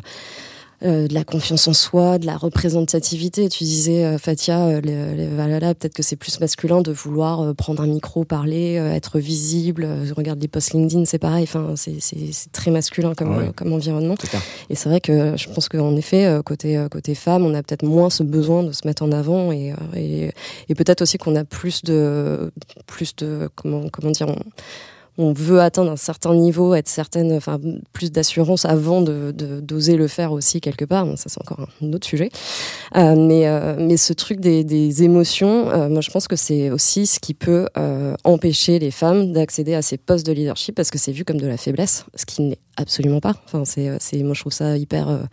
[0.85, 3.49] Euh, de la confiance en soi, de la représentativité.
[3.49, 7.87] Tu disais, euh, Fatia, euh, peut-être que c'est plus masculin de vouloir euh, prendre un
[7.87, 9.89] micro, parler, euh, être visible.
[10.05, 11.43] Je regarde les posts LinkedIn, c'est pareil.
[11.45, 11.99] Enfin, c'est-
[12.53, 13.49] très masculin comme, Ouais.
[13.49, 14.15] euh, comme environnement.
[14.71, 17.63] Et c'est vrai que je pense qu'en effet, euh, côté, euh, côté femme, on a
[17.63, 20.31] peut-être moins ce besoin de se mettre en avant et, euh, et,
[20.69, 22.51] et peut-être aussi qu'on a plus de,
[22.87, 24.37] plus de, comment, comment dire, on,
[25.19, 27.59] on veut atteindre un certain niveau, être certaine, enfin
[27.93, 31.07] plus d'assurance avant de d'oser le faire aussi quelque part.
[31.17, 32.31] Ça c'est encore un autre sujet.
[32.97, 37.07] Euh, mais euh, mais ce truc des, émotions, euh, moi je pense que c'est aussi
[37.07, 37.67] ce qui peut
[38.25, 41.47] empêcher les femmes d'accéder à ces postes de leadership parce que c'est vu comme de
[41.47, 43.35] la faiblesse, ce qui n'est absolument pas.
[43.45, 45.27] Enfin c'est c'est moi je trouve ça hyper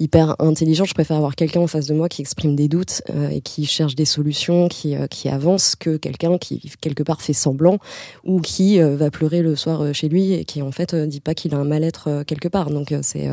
[0.00, 0.84] hyper intelligent.
[0.84, 3.94] Je préfère avoir quelqu'un en face de moi qui exprime des doutes et qui cherche
[3.94, 7.78] des solutions, qui qui avance que quelqu'un qui quelque part fait semblant
[8.24, 11.20] ou qui va pleurer le soir euh, chez lui et qui en fait euh, dit
[11.20, 12.70] pas qu'il a un mal-être euh, quelque part.
[12.70, 13.28] Donc c'est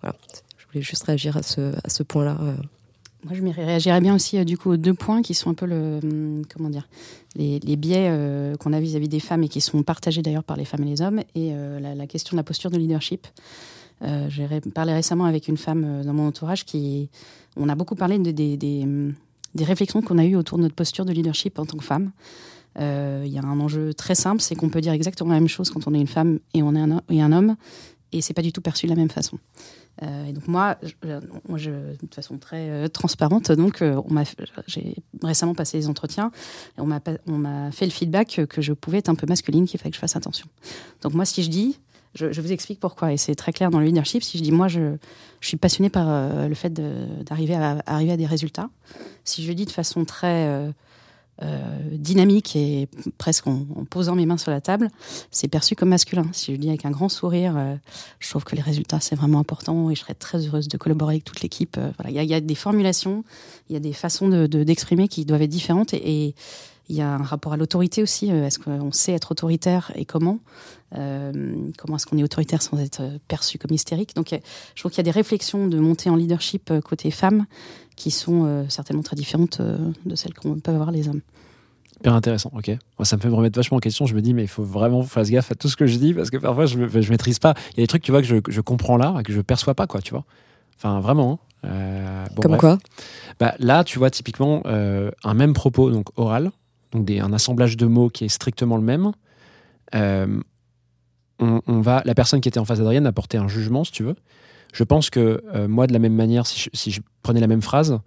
[0.00, 0.16] voilà.
[0.58, 2.38] Je voulais juste réagir à ce à ce point-là.
[3.24, 6.00] Moi, je réagirais bien aussi, du coup, aux deux points qui sont un peu le,
[6.02, 6.88] hum, comment dire,
[7.36, 8.10] les, les biais
[8.58, 11.02] qu'on a vis-à-vis des femmes et qui sont partagés d'ailleurs par les femmes et les
[11.02, 13.26] hommes, et la, question de la posture de leadership.
[14.28, 17.10] J'ai parlé récemment avec une femme dans mon entourage qui,
[17.56, 19.14] on a beaucoup parlé de- des, des, hum,
[19.54, 22.12] des réflexions qu'on a eues autour de notre posture de leadership en tant que femme.
[22.78, 25.48] Euh, Il y a un enjeu très simple, c'est qu'on peut dire exactement la même
[25.48, 27.56] chose quand on est une femme et on est un, et un homme,
[28.12, 29.38] et c'est pas du tout perçu de la même façon.
[30.02, 30.78] Euh, et donc moi,
[31.48, 34.22] moi, de façon très euh, transparente, donc on m'a,
[34.66, 36.30] j'ai récemment passé les entretiens,
[36.78, 39.66] et on m'a, on m'a fait le feedback que, je pouvais être un peu masculine,
[39.66, 40.46] qu'il fallait que je fasse attention.
[41.02, 41.78] Donc moi, si je dis,
[42.14, 44.68] je, vous explique pourquoi, et c'est très clair dans le leadership, si je dis moi,
[44.68, 44.96] je,
[45.40, 48.70] je suis passionnée par le fait d'arriver à, arriver à des résultats,
[49.24, 50.72] si je dis de façon très
[51.92, 54.88] dynamique et presque en, en posant mes mains sur la table,
[55.30, 56.26] c'est perçu comme masculin.
[56.32, 57.74] Si je dis avec un grand sourire, euh,
[58.18, 61.14] je trouve que les résultats, c'est vraiment important et je serais très heureuse de collaborer
[61.14, 61.76] avec toute l'équipe.
[61.78, 63.24] Euh, voilà, il y, a- il y a des formulations,
[63.68, 65.98] il y a des façons de, de- d'exprimer qui doivent être différentes et,
[66.28, 66.34] et
[66.90, 68.30] il y a un rapport à l'autorité aussi.
[68.30, 70.38] Euh, Est-ce qu'on sait être autoritaire et comment
[70.96, 74.14] Euh, Comment est-ce qu'on est autoritaire sans être euh, perçu comme hystérique?
[74.16, 74.28] Donc,
[74.74, 77.46] je trouve qu'il y a des réflexions de montée en leadership côté femmes
[77.96, 81.20] qui sont euh, certainement très différentes euh, de celles qu'on peut avoir les hommes.
[82.00, 82.68] Hyper intéressant, ok.
[82.98, 84.06] Moi, ça me fait me remettre vachement en question.
[84.06, 86.14] Je me dis, mais il faut vraiment faire gaffe à tout ce que je dis
[86.14, 87.54] parce que parfois, je, je maîtrise pas.
[87.72, 89.40] Il y a des trucs, tu vois, que je, je comprends là et que je
[89.42, 90.24] perçois pas, quoi, tu vois.
[90.76, 91.32] Enfin, vraiment.
[91.32, 91.38] hein.
[91.66, 92.60] Euh, bon, Comme bref.
[92.60, 92.78] quoi?
[93.38, 96.52] Bah, là, tu vois, typiquement, euh, un même propos, donc oral,
[96.92, 99.12] donc des, un assemblage de mots qui est strictement le même.
[99.94, 100.40] Euh,
[101.38, 103.92] on, on va, la personne qui était en face d'Adrienne a porté un jugement, si
[103.92, 104.16] tu veux.
[104.72, 107.46] Je pense que euh, moi, de la même manière, si je, si je prenais la
[107.48, 107.98] même phrase,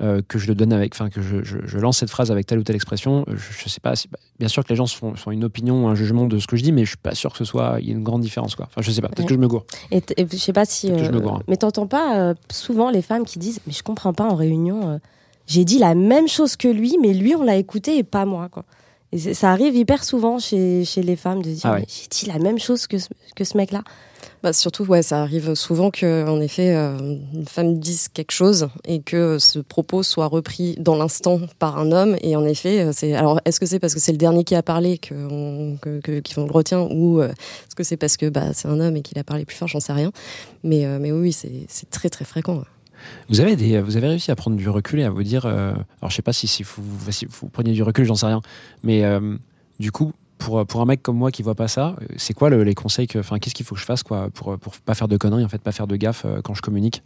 [0.00, 2.46] euh, que je le donne avec, enfin que je, je- je lance cette phrase avec
[2.46, 3.94] telle ou telle expression, je, je sais pas.
[3.96, 6.26] si- bah, bien sûr que les gens se font, font une opinion ou un jugement
[6.26, 7.90] de ce que je dis, mais je suis pas sûr que ce soit il y
[7.90, 8.66] ait une grande différence, quoi.
[8.70, 9.08] Enfin, je sais pas.
[9.08, 9.26] Peut-être Ouais.
[9.26, 9.64] que je me gourre.
[9.90, 10.86] Et, et je sais pas si.
[10.88, 11.42] Peut-être que je me gourre, hein.
[11.48, 15.00] mais t'entends pas euh, souvent les femmes qui disent Mais je comprends pas en réunion.
[15.48, 18.48] J'ai dit la même chose que lui, mais lui, on l'a écouté et pas moi.
[18.50, 18.64] Quoi.
[19.12, 21.86] Et ça arrive hyper souvent chez, chez les femmes de dire Ah ouais.
[21.88, 23.82] J'ai dit la même chose que ce, que ce mec-là.
[24.42, 26.98] Bah, surtout, ouais, ça arrive souvent que, en effet, euh,
[27.32, 31.90] une femme dise quelque chose et que ce propos soit repris dans l'instant par un
[31.90, 32.16] homme.
[32.20, 33.14] Et en effet, euh, c'est.
[33.14, 36.00] Alors, est-ce que c'est parce que c'est le dernier qui a parlé que on, que,
[36.06, 39.18] le retient, ou euh, est-ce que c'est parce que bah, c'est un homme et qu'il
[39.18, 40.12] a parlé plus fort J'en sais rien.
[40.62, 42.56] Mais, euh, mais oui, oui, c'est, c'est très très fréquent.
[42.56, 42.64] ouais.
[43.28, 43.54] Vous avez,
[44.08, 45.46] réussi à prendre du recul et à vous dire.
[45.46, 48.26] euh, alors, je sais pas si, si, vous, si vous preniez du recul, j'en sais
[48.26, 48.40] rien.
[48.82, 49.36] Mais euh,
[49.80, 52.48] du coup, pour, pour un mec comme moi qui voit pas ça, euh, c'est quoi
[52.50, 53.18] le- les conseils que.
[53.18, 55.48] Enfin, qu'est-ce qu'il faut que je fasse quoi, pour, pour pas faire de conneries, en
[55.48, 57.02] fait, pas faire de gaffe quand je communique?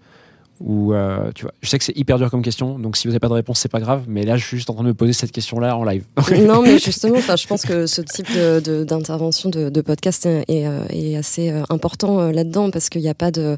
[0.64, 3.10] Ou, euh, tu vois, je sais que c'est hyper dur comme question, donc si vous
[3.12, 4.04] n'avez pas de réponse, c'est pas grave.
[4.06, 6.04] Mais là, je suis juste en train de me poser cette question-là en live.
[6.46, 10.44] non, mais justement, je pense que ce type de, de- d'intervention de, de podcast est,
[10.48, 13.56] est, euh, est assez euh, important là-dedans parce qu'il n'y a pas de,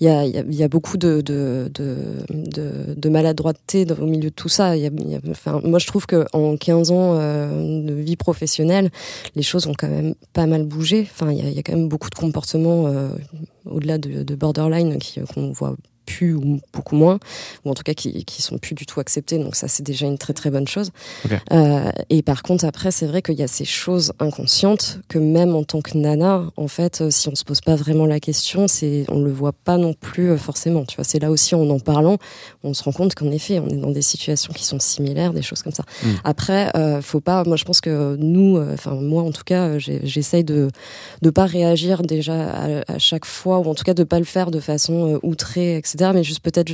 [0.00, 1.70] il y a, y a- y a beaucoup de de,
[2.96, 4.76] de, maladroiteté au milieu de tout ça.
[4.76, 4.90] Y a,
[5.30, 8.90] enfin, moi, je trouve que en 15 ans euh, de vie professionnelle,
[9.34, 11.08] les choses ont quand même pas mal bougé.
[11.10, 13.08] Enfin, il y a, quand même beaucoup de comportements euh,
[13.66, 14.98] au-delà de, de borderline
[15.34, 15.74] qu'on voit
[16.06, 17.18] plus ou beaucoup moins,
[17.64, 19.38] ou en tout cas qui, qui sont plus du tout acceptés.
[19.38, 20.90] Donc ça, c'est déjà une très très bonne chose.
[21.52, 25.54] Euh, et par contre, après, c'est vrai qu'il y a ces choses inconscientes que même
[25.54, 28.68] en tant que nana, en fait, euh, si on se pose pas vraiment la question,
[28.68, 30.84] c'est on le voit pas non plus euh, forcément.
[30.84, 32.18] Tu vois, c'est là aussi en en parlant,
[32.62, 35.42] on se rend compte qu'en effet, on est dans des situations qui sont similaires, des
[35.42, 35.84] choses comme ça.
[36.02, 36.08] Mm.
[36.24, 37.44] Après, euh, faut pas.
[37.44, 40.68] Moi, je pense que nous, euh, enfin moi en tout cas, j'essaye de
[41.22, 44.24] de pas réagir déjà à, à chaque fois, ou en tout cas de pas le
[44.24, 45.93] faire de façon outrée, etc.
[46.14, 46.72] Mais juste peut-être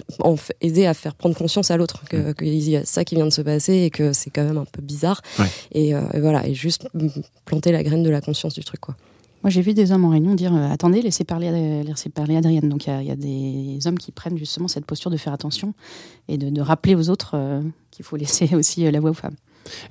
[0.61, 3.31] aider à faire prendre conscience à l'autre que- qu'il y a ça qui vient de
[3.33, 5.21] se passer et que c'est quand même un peu bizarre.
[5.39, 5.47] Ouais.
[5.73, 7.09] Et, euh, et voilà, et juste mm,
[7.45, 8.97] planter la graine de la conscience du truc, quoi.
[9.43, 12.69] Moi, j'ai vu des hommes en réunion dire euh, attendez, laissez parler, laissez parler Adrienne.
[12.69, 15.17] Donc, il y a- il y, a des hommes qui prennent justement cette posture de
[15.17, 15.73] faire attention
[16.29, 19.15] et de, de rappeler aux autres euh, qu'il faut laisser aussi euh, la voix aux
[19.15, 19.37] femmes.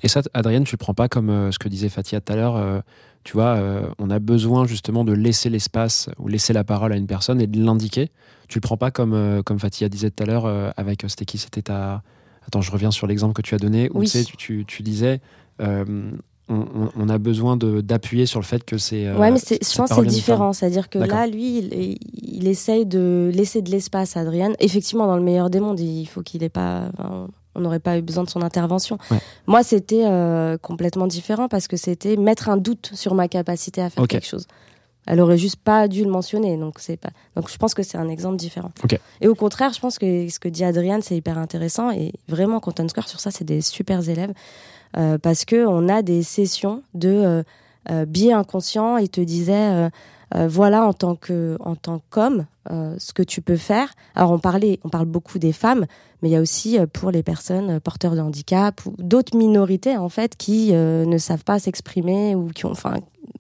[0.04, 2.36] Et ça, Adrienne, tu le prends pas comme euh, ce que disait Fatia tout à
[2.36, 2.84] l'heure.
[3.24, 6.96] Tu vois, euh, on a besoin justement de laisser l'espace ou laisser la parole à
[6.96, 8.10] une personne et de l'indiquer.
[8.48, 11.04] Tu le prends pas comme, euh, comme Fatia disait tout à l'heure euh, avec.
[11.08, 11.38] C'était qui?
[11.38, 12.02] C'était ta.
[12.48, 14.10] Attends, je reviens sur l'exemple que tu as donné où Oui.
[14.10, 15.20] tu, tu, tu, disais.
[15.60, 19.06] on, a besoin d'appuyer sur le fait que c'est.
[19.06, 20.54] euh, ouais, mais je pense que c'est différent.
[20.54, 24.56] C'est-à-dire que là, lui, il, il essaye de laisser de l'espace à Adrienne.
[24.60, 26.90] Effectivement, dans le meilleur des mondes, il faut qu'il ait pas.
[26.98, 27.28] enfin,
[27.60, 28.98] on n'aurait pas eu besoin de son intervention.
[29.12, 29.20] Ouais.
[29.48, 33.90] Moi, c'était euh, complètement différent parce que c'était mettre un doute sur ma capacité à
[33.90, 34.48] faire quelque chose.
[35.06, 37.10] Elle aurait juste pas dû le mentionner, donc c'est pas.
[37.36, 38.72] Donc je pense que c'est un exemple différent.
[39.22, 42.60] Et au contraire, je pense que ce que dit Adrienne, c'est hyper intéressant et vraiment,
[42.60, 44.34] Content Square sur ça, c'est des super élèves
[44.98, 47.44] euh, parce que on a des sessions de euh,
[47.90, 48.98] euh, biais inconscients.
[48.98, 49.90] Il te disait,
[50.36, 53.94] euh, voilà, en tant que en tant qu'homme, euh, ce que tu peux faire.
[54.14, 55.86] Alors on parlait, on parle beaucoup des femmes,
[56.22, 59.36] mais il y a aussi euh, pour les personnes euh, porteurs de handicap ou d'autres
[59.36, 62.98] minorités en fait qui ne savent pas s'exprimer ou qui ont, enfin,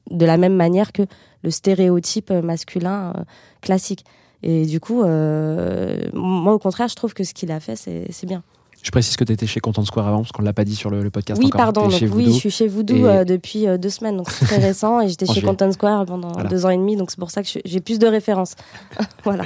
[0.09, 1.03] de la même manière que
[1.43, 3.13] le stéréotype masculin
[3.61, 4.03] classique.
[4.41, 8.43] Et du coup, moi au contraire, je trouve que ce qu'il a fait, c'est bien.
[8.81, 10.89] Je précise que tu étais chez Content Square avant, parce qu'on l'a pas dit sur
[10.89, 11.59] le, le podcast Oui, encore.
[11.73, 11.87] pardon.
[11.89, 14.57] Donc, oui, je suis chez Voodoo Et- euh, depuis euh, deux semaines, donc c'est très
[14.67, 15.01] récent.
[15.01, 15.47] Et j'étais chez juillet.
[15.47, 16.49] Content Square pendant Voilà.
[16.49, 18.55] deux ans et demi, donc c'est pour ça que j'ai plus de références.
[19.23, 19.45] voilà.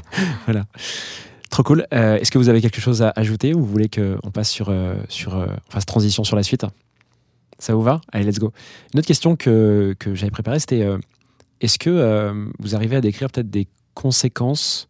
[1.50, 1.86] Trop cool.
[1.94, 4.74] Euh, Est-ce que vous avez quelque chose à ajouter ou vous voulez qu'on passe sur,
[5.10, 6.66] sur on fasse transition sur la suite?
[7.60, 8.02] Ça vous va?
[8.12, 8.52] Allez, let's go.
[8.94, 10.86] Une autre question que, que j'avais préparée, c'était
[11.62, 14.90] est-ce que vous arrivez à décrire peut-être des conséquences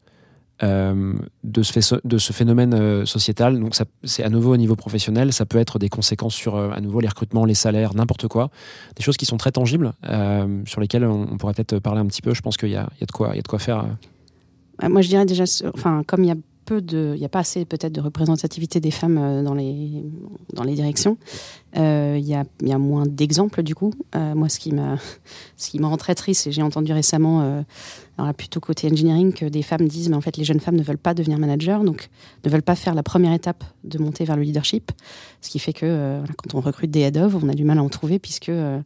[0.63, 5.57] euh, de, ce phénomène euh, sociétal Donc, c'est à nouveau au niveau professionnel, ça peut
[5.57, 8.49] être des conséquences sur euh, à nouveau les recrutements, les salaires, n'importe quoi.
[8.95, 9.93] Des choses qui sont très tangibles,
[10.65, 12.33] sur lesquelles on, pourrait peut-être parler un petit peu.
[12.33, 13.85] Je pense qu'il y y a de quoi, y a de quoi faire.
[14.83, 17.29] Euh, Moi, je dirais déjà, enfin, comme il y a peu de, il y a
[17.29, 20.05] pas assez peut-être de représentativité des femmes dans les
[20.53, 21.17] dans les directions.
[21.75, 21.81] Il
[22.19, 23.93] y a y a moins d'exemples du coup.
[24.15, 24.73] Moi, ce qui
[25.57, 27.65] ce qui me rend très triste, et j'ai entendu récemment,
[28.17, 30.75] alors là, plutôt côté engineering, que des femmes disent, mais en fait, les jeunes femmes
[30.75, 32.09] ne veulent pas devenir manager, donc
[32.45, 34.91] ne veulent pas faire la première étape de monter vers le leadership.
[35.41, 37.79] Ce qui fait que euh, quand on recrute des head of, on a du mal
[37.79, 38.79] à en trouver puisque euh,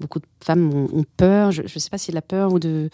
[0.00, 1.50] beaucoup de femmes ont, ont peur.
[1.50, 2.90] Je ne sais pas si de la peur ou de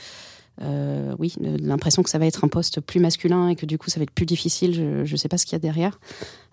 [0.62, 3.90] euh, oui, l'impression que ça va être un poste plus masculin et que du coup
[3.90, 5.04] ça va être plus difficile.
[5.04, 5.98] Je ne sais pas ce qu'il y a derrière,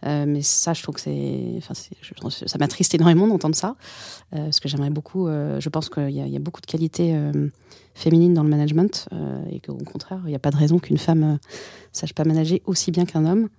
[0.06, 3.76] Euh, mais ça, je trouve que c'est, enfin, ça m'attriste énormément d'entendre ça,
[4.34, 5.28] euh, parce que j'aimerais beaucoup.
[5.28, 7.15] je pense qu'il y, y a beaucoup de qualités
[7.96, 9.10] féminines dans le management
[9.52, 11.38] et qu'au contraire, il n'y a pas de raison qu'une femme euh,
[11.91, 13.50] sache pas manager aussi bien qu'un homme.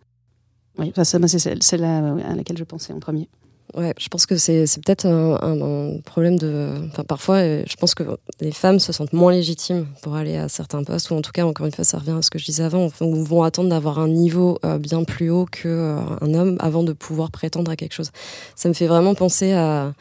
[0.78, 3.28] Oui, c'est celle-là à laquelle je pensais en premier.
[3.74, 6.72] Ouais, je pense que c'est peut-être un, problème de.
[6.90, 8.02] Enfin, parfois, euh, je pense que
[8.40, 11.44] les femmes se sentent moins légitimes pour aller à certains postes, ou en tout cas,
[11.44, 13.98] encore une fois, ça revient à ce que je disais avant, ou vont attendre d'avoir
[13.98, 18.10] un niveau euh, bien plus haut qu'un homme avant de pouvoir prétendre à quelque chose.
[18.56, 19.92] Ça me fait vraiment penser à.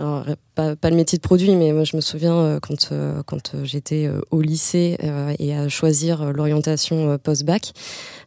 [0.00, 0.24] Alors,
[0.56, 3.54] pas, pas le métier de produit, mais moi je me souviens euh, quand, euh, quand
[3.54, 7.72] euh, j'étais euh, au lycée euh, et à choisir euh, l'orientation euh, post-bac,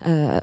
[0.08, 0.40] euh,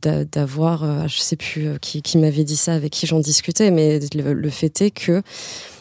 [0.00, 3.18] d'a- d'avoir, euh, je sais plus euh, qui, qui m'avait dit ça, avec qui j'en
[3.18, 5.22] discutais, mais le, le fait est que,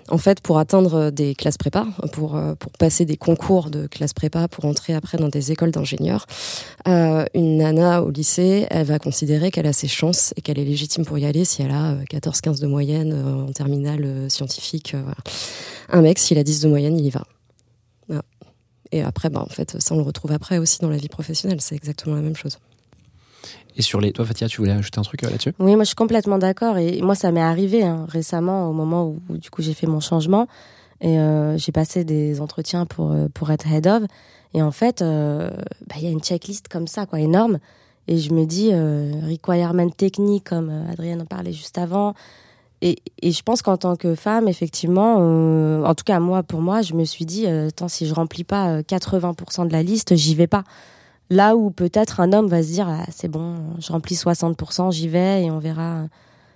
[0.09, 4.13] en fait, pour atteindre des classes prépa, pour, euh, pour passer des concours de classes
[4.13, 6.25] prépa, pour entrer après dans des écoles d'ingénieurs,
[6.87, 10.65] euh, une nana au lycée, elle va considérer qu'elle a ses chances et qu'elle est
[10.65, 14.29] légitime pour y aller si elle a euh, 14-15 de moyenne euh, en terminale euh,
[14.29, 14.93] scientifique.
[14.93, 15.03] euh.
[15.89, 17.23] Un mec, s'il a 10 de moyenne, il y va.
[18.91, 21.59] Et après, bah, en fait, ça, on le retrouve après aussi dans la vie professionnelle.
[21.61, 22.59] C'est exactement la même chose.
[23.75, 24.11] Et sur les.
[24.11, 25.53] Toi, Fatia, tu voulais ajouter un truc euh, là-dessus?
[25.59, 26.77] Oui, moi je suis complètement d'accord.
[26.77, 29.99] Et moi, ça m'est arrivé hein, récemment, au moment où, du coup j'ai fait mon
[29.99, 30.47] changement.
[31.01, 34.03] Et euh, j'ai passé des entretiens pour, euh, pour être head of.
[34.53, 37.57] Et en fait, bah, il y a une checklist comme ça, quoi, énorme.
[38.07, 42.13] Et je me dis, requirement technique, comme Adrienne en parlait juste avant.
[42.83, 45.15] Et, et je pense qu'en tant que femme, effectivement,
[45.83, 48.73] en tout cas moi, pour moi, je me suis dit, attends, si je remplis pas
[48.73, 50.63] euh, 80% de la liste, j'y vais pas.
[51.29, 55.07] Là où peut-être un homme va se dire, ah, c'est bon, je remplis 60%, j'y
[55.07, 56.03] vais et on verra.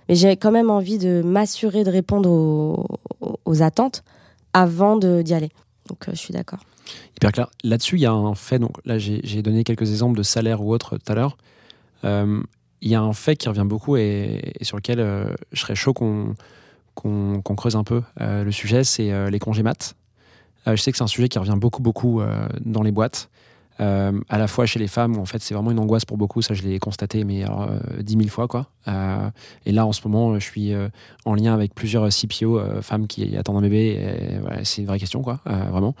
[0.08, 4.04] Mais j'ai quand même envie de m'assurer de répondre aux, attentes
[4.52, 5.50] avant d'y aller.
[5.88, 6.60] Donc euh, je suis d'accord.
[7.16, 7.50] Hyper clair.
[7.64, 8.58] Là-dessus, il y a un fait.
[8.58, 11.36] Donc là, j'ai donné quelques exemples de salaire ou autre tout à l'heure.
[12.04, 12.40] Euh,
[12.80, 15.92] Il y a un fait qui revient beaucoup et, sur lequel euh, je serais chaud
[15.92, 16.34] qu'on
[17.56, 19.94] creuse un peu le sujet, c'est les congés mat.
[20.66, 22.20] Euh, je sais que c'est un sujet qui revient beaucoup, beaucoup
[22.64, 23.30] dans les boîtes.
[23.80, 26.16] Euh, à la fois chez les femmes, où en fait c'est vraiment une angoisse pour
[26.16, 28.66] beaucoup, ça je l'ai constaté, mais alors, euh, 10 000 fois quoi.
[28.88, 29.30] Euh,
[29.66, 30.88] et là en ce moment, je suis euh,
[31.24, 34.40] en lien avec plusieurs CPO euh, femmes qui attendent un bébé.
[34.64, 35.94] c'est une vraie question quoi, euh, vraiment.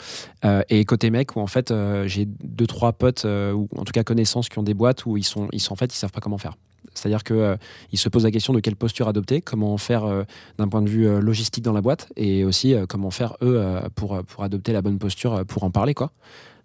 [0.44, 3.84] Euh, et côté mec, où en fait euh, j'ai deux trois potes euh, ou en
[3.84, 5.98] tout cas connaissances qui ont des boîtes où ils sont, ils sont en fait ils
[5.98, 6.54] savent pas comment faire.
[6.94, 7.56] C'est-à-dire que euh,
[7.94, 10.24] se posent la question de quelle posture adopter, comment faire euh,
[10.58, 13.56] d'un point de vue euh, logistique dans la boîte, et aussi euh, comment faire eux
[13.58, 16.12] euh, pour pour adopter la bonne posture euh, pour en parler quoi.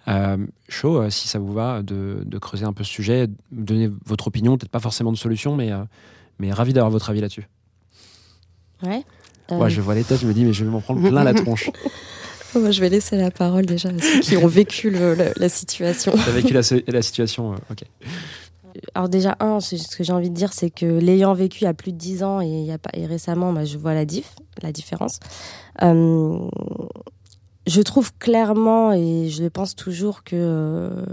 [0.07, 0.37] Euh,
[0.67, 4.27] chaud, euh, si ça vous va, de, de creuser un peu ce sujet, donner votre
[4.27, 5.83] opinion, peut-être pas forcément de solution, mais, euh,
[6.39, 7.47] mais ravi d'avoir votre avis là-dessus.
[8.83, 9.03] Ouais.
[9.51, 11.23] Euh, Ouais, je vois les têtes, je me dis, mais je vais m'en prendre plein
[11.23, 11.69] la tronche.
[12.55, 15.49] Moi, je vais laisser la parole déjà à ceux qui ont vécu le- le- la
[15.49, 16.11] situation.
[16.13, 17.83] T'as vécu la, la situation, euh, ok.
[18.95, 21.67] Alors déjà, un, ce que j'ai envie de dire, c'est que l'ayant vécu il y
[21.67, 23.93] a plus de 10 ans et, il y a pas, et récemment, bah, je vois
[23.93, 25.19] la diff, la différence.
[25.81, 26.39] Euh,
[27.65, 31.06] je trouve clairement, et je le pense toujours, que euh,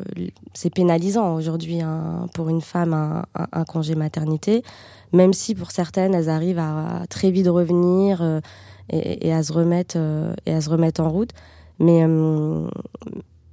[0.52, 4.64] c'est pénalisant aujourd'hui hein, pour une femme un, congé maternité,
[5.12, 8.40] même si pour certaines, elles arrivent à, très vite revenir euh,
[8.90, 11.30] et, à se remettre euh, et à se remettre en route.
[11.78, 12.04] Mais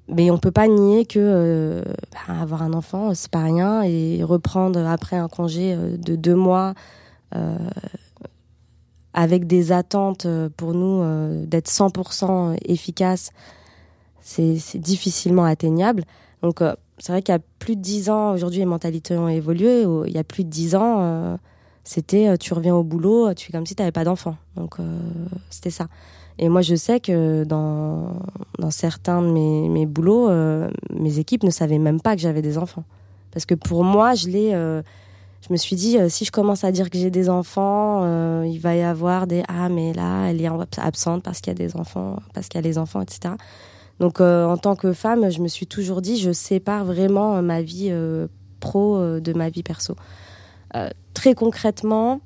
[0.09, 1.81] mais on peut pas nier que
[2.11, 6.73] bah, avoir un enfant c'est pas rien et reprendre après un congé de deux mois
[9.17, 13.31] avec des attentes euh, pour nous euh, d'être 100% efficace
[14.21, 16.03] c'est difficilement atteignable
[16.43, 19.27] donc euh, c'est vrai qu'il y a plus de dix ans aujourd'hui les mentalités ont
[19.27, 21.39] évolué il y a plus de dix ans
[21.83, 24.75] c'était tu reviens au boulot tu fais comme si tu n'avais pas d'enfant donc
[25.49, 25.87] c'était ça
[26.39, 28.19] et moi je sais que dans
[28.69, 30.29] certains de mes, boulots,
[30.91, 32.83] mes équipes ne savaient même pas que j'avais des enfants.
[33.31, 34.81] Parce que pour moi, je l'ai.
[35.45, 38.43] Je me suis dit, euh, si je commence à dire que j'ai des enfants, euh,
[38.47, 41.55] il va y avoir des ah mais là, elle est en- absente parce qu'il y
[41.55, 43.35] a des enfants, parce qu'il y a les enfants, etc.
[43.99, 47.61] Donc euh, en tant que femme, je me suis toujours dit, je sépare vraiment ma
[47.61, 47.93] vie
[48.59, 49.95] pro de ma vie perso.
[51.13, 52.19] Très concrètement,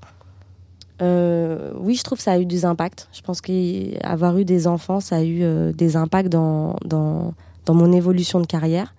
[1.00, 3.08] oui, je trouve que ça a eu des impacts.
[3.14, 7.34] Je pense qu'avoir eu des enfants, ça a eu des impacts dans, dans,
[7.66, 8.94] dans mon évolution de carrière.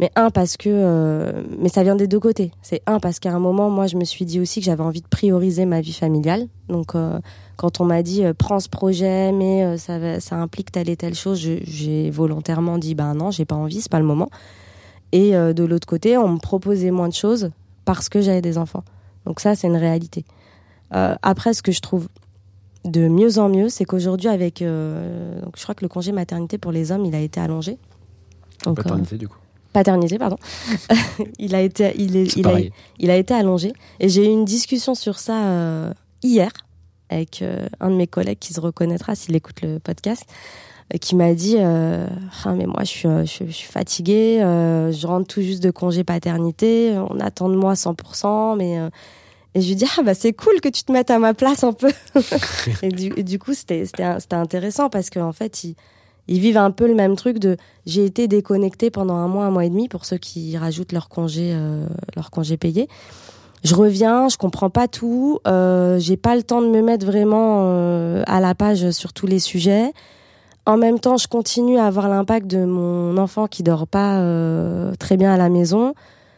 [0.00, 0.68] Mais un, parce que.
[0.70, 2.50] euh, mais ça vient des deux côtés.
[2.62, 5.02] C'est un, parce qu'à un moment, moi, je me suis dit aussi que j'avais envie
[5.02, 6.48] de prioriser ma vie familiale.
[6.68, 7.20] Donc, euh,
[7.56, 10.88] quand on m'a dit, euh, prends ce projet, mais euh, ça, va- ça implique telle
[10.88, 14.30] et telle chose, j'ai volontairement dit, ben non, j'ai pas envie, c'est pas le moment.
[15.12, 17.50] Et de l'autre côté, on me proposait moins de choses
[17.84, 18.82] parce que j'avais des enfants.
[19.26, 20.24] Donc, ça, c'est une réalité.
[20.90, 22.08] Après, ce que je trouve
[22.84, 26.72] de mieux en mieux, c'est qu'aujourd'hui, avec, donc je crois que le congé maternité pour
[26.72, 27.78] les hommes, il a été allongé.
[28.64, 29.36] Donc, Paternité, du coup.
[29.74, 30.38] Paternité, pardon.
[31.38, 32.58] il a été, il est, il a,
[32.98, 33.74] il a été allongé.
[34.00, 36.50] Et j'ai eu une discussion sur ça euh, hier
[37.10, 40.24] avec euh, un de mes collègues qui se reconnaîtra s'il écoute le podcast,
[40.94, 45.26] euh, qui m'a dit, ah mais moi je suis, je, je suis fatiguée, je rentre
[45.26, 48.78] tout juste de congé paternité, on attend de moi 100%, mais
[49.56, 51.62] et je lui dis ah bah c'est cool que tu te mettes à ma place
[51.62, 51.92] un peu.
[52.82, 53.84] et, du, et du coup c'était
[54.32, 55.76] intéressant parce qu'en fait ils
[56.28, 57.56] ils vivent un peu le même truc de
[57.86, 61.08] j'ai été déconnectée pendant un mois un mois et demi pour ceux qui rajoutent leur
[61.08, 62.88] congé euh, leur congé payé.
[63.64, 67.62] Je reviens, je comprends pas tout, euh, j'ai pas le temps de me mettre vraiment
[67.62, 69.90] euh, à la page sur tous les sujets.
[70.66, 74.94] En même temps, je continue à avoir l'impact de mon enfant qui dort pas euh,
[74.98, 75.94] très bien à la maison.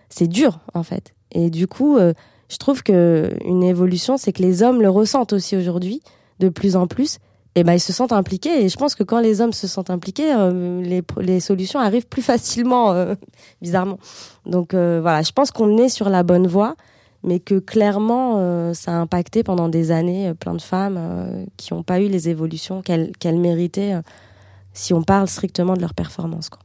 [0.09, 1.15] C'est dur en fait.
[1.33, 5.57] Et du coup, je trouve que une évolution, c'est que les hommes le ressentent aussi
[5.57, 6.03] aujourd'hui
[6.39, 7.19] de plus en plus.
[7.57, 8.65] Et ben ils se sentent impliqués.
[8.65, 12.07] Et je pense que quand les hommes se sentent impliqués, euh, les, les solutions arrivent
[12.07, 13.15] plus facilement, euh,
[13.63, 13.99] bizarrement.
[14.45, 16.77] Donc euh, voilà, je pense qu'on est sur la bonne voie,
[17.25, 22.01] mais que clairement, ça a impacté pendant des années plein de femmes qui n'ont pas
[22.01, 23.97] eu les évolutions qu'elles méritaient
[24.75, 26.51] si on parle strictement de leur performance.
[26.51, 26.61] Quoi.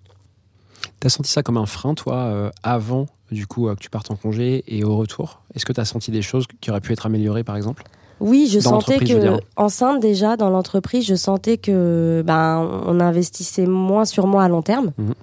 [1.00, 4.64] T'as senti ça comme un frein, toi, avant, du coup, que tu partes en congé
[4.68, 5.42] et au retour?
[5.56, 7.84] Est-ce que tu as senti des choses qui auraient pu être améliorées, par exemple?
[8.22, 13.00] Oui, je Dans sentais je que enceinte déjà dans l'entreprise, je sentais que ben on
[13.00, 15.14] investissait moins sur moi à long terme Mhm.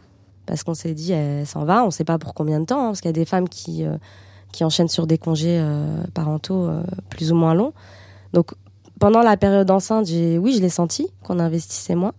[0.46, 2.86] parce qu'on s'est dit elle s'en va, on sait pas pour combien de temps hein,
[2.88, 3.96] parce qu'il y a des femmes qui euh,
[4.50, 7.72] qui enchaînent sur des congés euh, parentaux euh, plus ou moins longs.
[8.32, 8.52] Donc
[8.98, 12.14] pendant la période enceinte, j'ai oui, je l'ai senti qu'on investissait moins.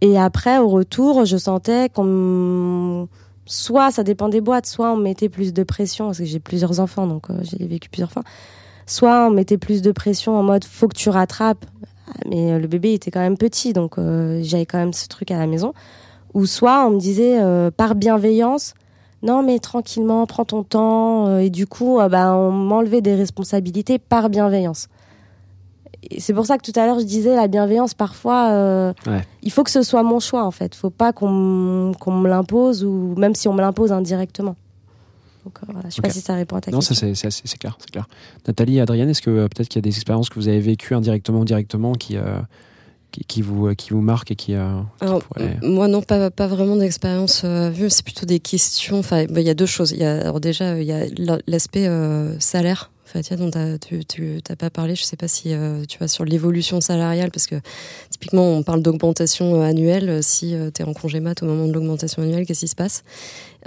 [0.00, 3.06] Et après au retour, je sentais qu'on
[3.44, 6.80] soit ça dépend des boîtes, soit on mettait plus de pression parce que j'ai plusieurs
[6.80, 8.22] enfants donc j'ai vécu plusieurs fois
[8.86, 11.64] soit on mettait plus de pression en mode faut que tu rattrapes.
[12.30, 15.30] Mais euh, le bébé était quand même petit donc euh, j'avais quand même ce truc
[15.30, 15.72] à la maison.
[16.34, 18.74] Ou soit on me disait euh, par bienveillance
[19.22, 24.28] non mais tranquillement prends ton temps et du coup bah, on m'enlevait des responsabilités par
[24.28, 24.88] bienveillance.
[26.18, 29.24] C'est pour ça que tout à l'heure je disais la bienveillance parfois euh, Ouais.
[29.42, 30.74] il faut que ce soit mon choix en fait.
[30.76, 34.54] Faut pas qu'on qu'on me l'impose ou même si on me l'impose indirectement
[35.46, 36.06] donc euh, voilà je sais Ok.
[36.06, 37.90] pas si ça répond à ta Non, ça, question c'est c'est assez- c'est clair, c'est
[37.90, 38.08] clair.
[38.48, 40.58] Nathalie et Adrienne, est-ce que euh, peut-être qu'il y a des expériences que vous avez
[40.60, 42.40] vécues indirectement ou directement qui, euh,
[43.12, 44.54] qui, qui vous, euh, qui vous marquent et qui.
[44.54, 47.88] euh, qui Alors, pourraient- m- Moi, non, pas, pas vraiment d'expérience euh, vue.
[47.90, 48.98] C'est plutôt des questions.
[48.98, 49.92] Enfin, il y a deux choses.
[49.92, 52.90] Il y a, alors déjà, il y a la- l'aspect euh, salaire.
[53.06, 53.50] Fatia, dont
[53.80, 54.94] tu t'as pas parlé.
[54.96, 57.56] Je sais pas si euh, tu vas sur l'évolution salariale, parce que
[58.10, 60.22] typiquement, on parle d'augmentation euh, annuelle.
[60.22, 63.04] Si tu es en congé mat au moment de l'augmentation annuelle, qu'est-ce qui se passe?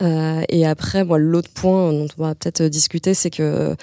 [0.02, 3.76] Euh, Et après, moi, l'autre point dont on va peut-être discuter, c'est que,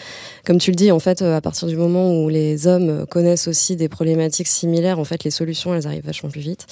[0.45, 3.49] comme tu le dis, en fait, euh, à partir du moment où les hommes connaissent
[3.49, 6.67] aussi des problématiques similaires, en fait, les solutions, elles arrivent vachement plus vite.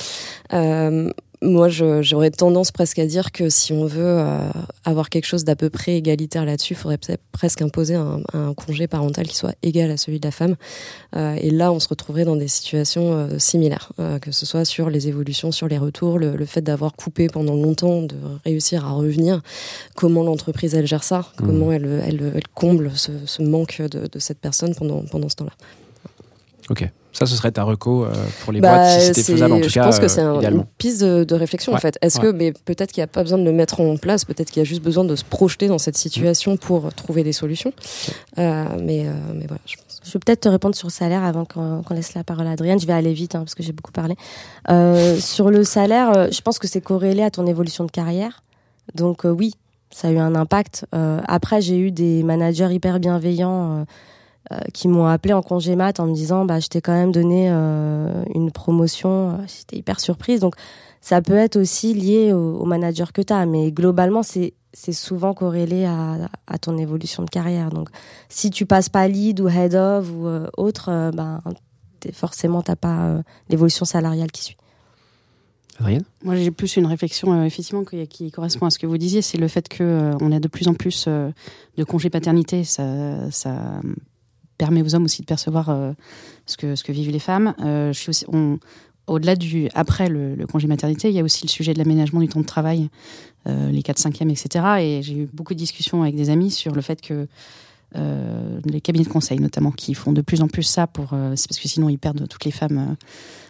[1.43, 4.49] Moi, j'aurais tendance presque à dire que si on veut euh,
[4.85, 6.99] avoir quelque chose d'à peu près égalitaire là-dessus, il faudrait
[7.33, 10.57] presque imposer un, un congé parental qui soit égal à celui de la femme.
[11.17, 14.89] Euh, et là, on se retrouverait dans des situations euh, similaires, que ce soit sur
[14.91, 18.93] les évolutions, sur les retours, le, le fait d'avoir coupé pendant longtemps, de réussir à
[18.93, 19.43] revenir,
[19.95, 24.19] comment l'entreprise elle gère ça, comment elle, elle, elle comble ce, ce manque de, de
[24.19, 25.53] cette personne pendant, pendant ce temps-là.
[26.71, 26.89] Ok.
[27.13, 28.13] Ça, ce serait ta reco euh,
[28.43, 29.85] pour les Bah, boîtes si c'était faisable en tout je cas.
[29.85, 31.97] pense que euh, c'est un- une piste de, de réflexion en fait.
[32.03, 32.25] Est-ce ouais.
[32.25, 34.61] que, mais peut-être qu'il n'y a pas besoin de le mettre en place, peut-être qu'il
[34.61, 37.73] y a juste besoin de se projeter dans cette situation pour trouver des solutions.
[38.39, 40.01] Euh, mais, euh, mais voilà, je pense.
[40.03, 42.81] Je vais peut-être te répondre sur le salaire avant qu'on laisse la parole à Adrienne.
[42.81, 44.17] Je vais aller vite hein, parce que j'ai beaucoup parlé.
[44.71, 48.43] Euh, sur le salaire, je pense que c'est corrélé à ton évolution de carrière.
[48.95, 49.53] Donc euh, oui,
[49.91, 50.85] ça a eu un impact.
[50.95, 53.87] Euh, après, j'ai eu des managers hyper bienveillants
[54.53, 57.13] euh, qui m'ont appelé en congé mat en me disant bah je t'ai quand même
[57.13, 59.31] donné euh, une promotion.
[59.31, 60.41] Euh, J'étais hyper surprise.
[60.41, 60.55] Donc
[61.01, 64.93] ça peut être aussi lié au, au manager que tu as, mais globalement c'est c'est
[64.93, 67.71] souvent corrélé à, à ton évolution de carrière.
[67.71, 67.89] Donc
[68.29, 71.41] si tu passes pas lead ou head of ou euh, autre, euh, ben
[72.01, 74.57] t'es- forcément t'as pas euh, l'évolution salariale qui suit.
[75.81, 76.01] Adrien?
[76.23, 79.23] Moi, j'ai plus une réflexion euh, effectivement qui, qui correspond à ce que vous disiez,
[79.23, 81.31] c'est le fait que euh, on a de plus en plus euh,
[81.77, 82.63] de congés paternité.
[82.63, 82.85] Ça,
[83.33, 83.81] ça
[84.59, 85.93] permet aux hommes aussi de percevoir euh,
[86.47, 87.55] ce que vivent les femmes.
[87.61, 87.93] Euh,
[89.07, 92.29] au-delà du après le, congé maternité, il y a aussi le sujet de l'aménagement du
[92.29, 92.89] temps de travail,
[93.47, 94.65] euh, les 4 5 etc.
[94.81, 97.27] Et j'ai eu beaucoup de discussions avec des amis sur le fait que
[97.97, 101.31] euh, les cabinets de conseil notamment qui font de plus en plus ça pour euh,
[101.31, 102.95] parce que sinon ils perdent toutes les femmes euh,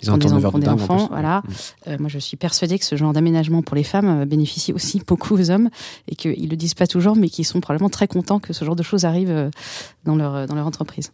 [0.01, 1.39] Qui ont des enfants, des en enfants, voilà.
[1.39, 1.51] Mm.
[1.89, 5.01] euh, moi, je suis persuadée que ce genre d'aménagement pour les femmes euh, bénéficie aussi
[5.07, 5.71] beaucoup aux hommes
[6.09, 8.77] et qu'ils le disent pas toujours, mais qu'ils sont probablement très contents que ce genre
[8.77, 9.51] de choses arrivent euh,
[10.05, 11.13] dans leur, dans leur entreprise.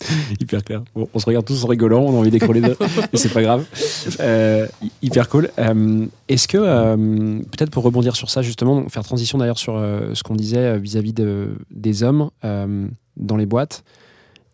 [0.40, 0.82] Hyper clair.
[0.94, 2.76] Bon, on se regarde tous en rigolant, on a envie d'écrouler deux,
[3.12, 3.64] mais c'est pas grave.
[4.20, 5.50] Euh, hy- hyper cool.
[5.58, 10.22] Euh, Est-ce que, euh, peut-être pour rebondir sur ça, justement, faire transition d'ailleurs sur ce
[10.22, 13.82] qu'on disait vis-à-vis de, des hommes dans les boîtes,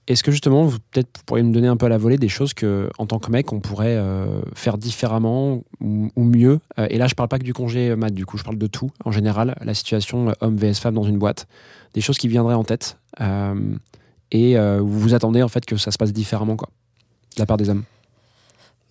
[0.06, 2.28] est-ce que justement, vous peut-être vous pourriez me donner un peu à la volée des
[2.28, 6.60] choses que, en tant que mec, on pourrait euh, faire différemment ou, ou mieux?
[6.78, 8.66] Euh, Et là, je parle pas que du congé mat, du coup, je parle de
[8.66, 11.46] tout en général, la situation homme vs femme dans une boîte,
[11.94, 12.98] des choses qui viendraient en tête.
[13.22, 13.54] euh,
[14.34, 16.68] et euh, vous vous attendez en fait que ça se passe différemment quoi
[17.36, 17.84] de la part des hommes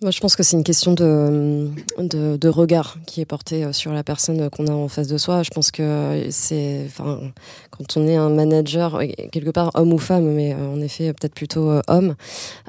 [0.04, 3.90] Moi, je pense que c'est une question de, de, regard qui est porté euh, sur
[3.90, 5.42] la personne qu'on a en face de soi.
[5.42, 7.20] Je pense que c'est, enfin,
[7.70, 11.14] quand on est un manager, euh, quelque part homme ou femme, mais euh, en effet
[11.14, 12.16] peut-être plutôt homme,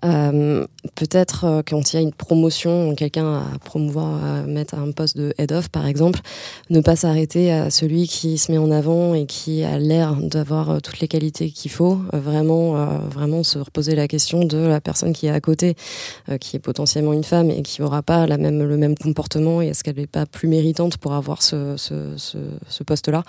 [0.02, 5.34] peut-être quand il y a une promotion, quelqu'un à promouvoir, à mettre un poste de
[5.38, 6.22] head of par exemple,
[6.70, 10.82] ne pas s'arrêter à celui qui se met en avant et qui a l'air d'avoir
[10.82, 12.00] toutes les qualités qu'il faut.
[12.14, 12.76] Vraiment,
[13.10, 15.76] vraiment se reposer la question de la personne qui est à côté
[16.40, 19.68] qui est potentiellement une femme et qui n'aura pas la même, le même comportement et
[19.68, 23.24] est-ce qu'elle n'est pas plus méritante pour avoir ce, ce, poste-là?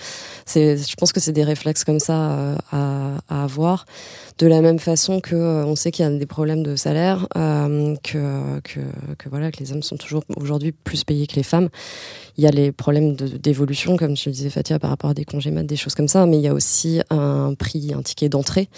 [0.54, 3.86] Je pense que c'est des réflexes comme ça euh, à, avoir.
[4.38, 7.26] De la même façon que euh, on sait qu'il y a des problèmes de salaire,
[7.36, 8.80] euh, que, que,
[9.30, 11.68] voilà que les hommes sont toujours aujourd'hui plus payés que les femmes.
[12.36, 15.24] Il y a les problèmes d'évolution, comme je le disais Fatia, par rapport à des
[15.24, 18.28] congés mat, des choses comme ça, mais il y a aussi un prix, un ticket
[18.28, 18.68] d'entrée.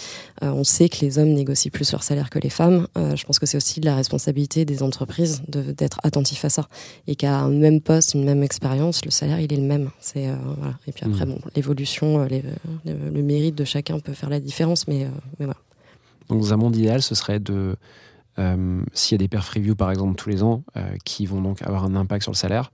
[0.41, 2.87] On sait que les hommes négocient plus leur salaire que les femmes.
[2.95, 5.08] Je pense que c'est aussi de la responsabilité des entreprises
[5.47, 6.67] de- d'être attentifs à ça.
[7.07, 9.89] Et qu'à un même poste, une même expérience, le salaire, il est le même.
[9.99, 10.75] C'est, euh, voilà.
[10.87, 11.33] Et puis après, Mhm.
[11.33, 12.43] bon, l'évolution, euh, les-
[12.85, 15.57] le, mérite de chacun peut faire la différence, mais, euh, mais voilà.
[16.29, 17.75] donc dans un monde idéal ce serait de
[18.37, 21.41] euh, s'il y a des perf reviews par exemple tous les ans euh, qui vont
[21.41, 22.71] donc avoir un impact sur le salaire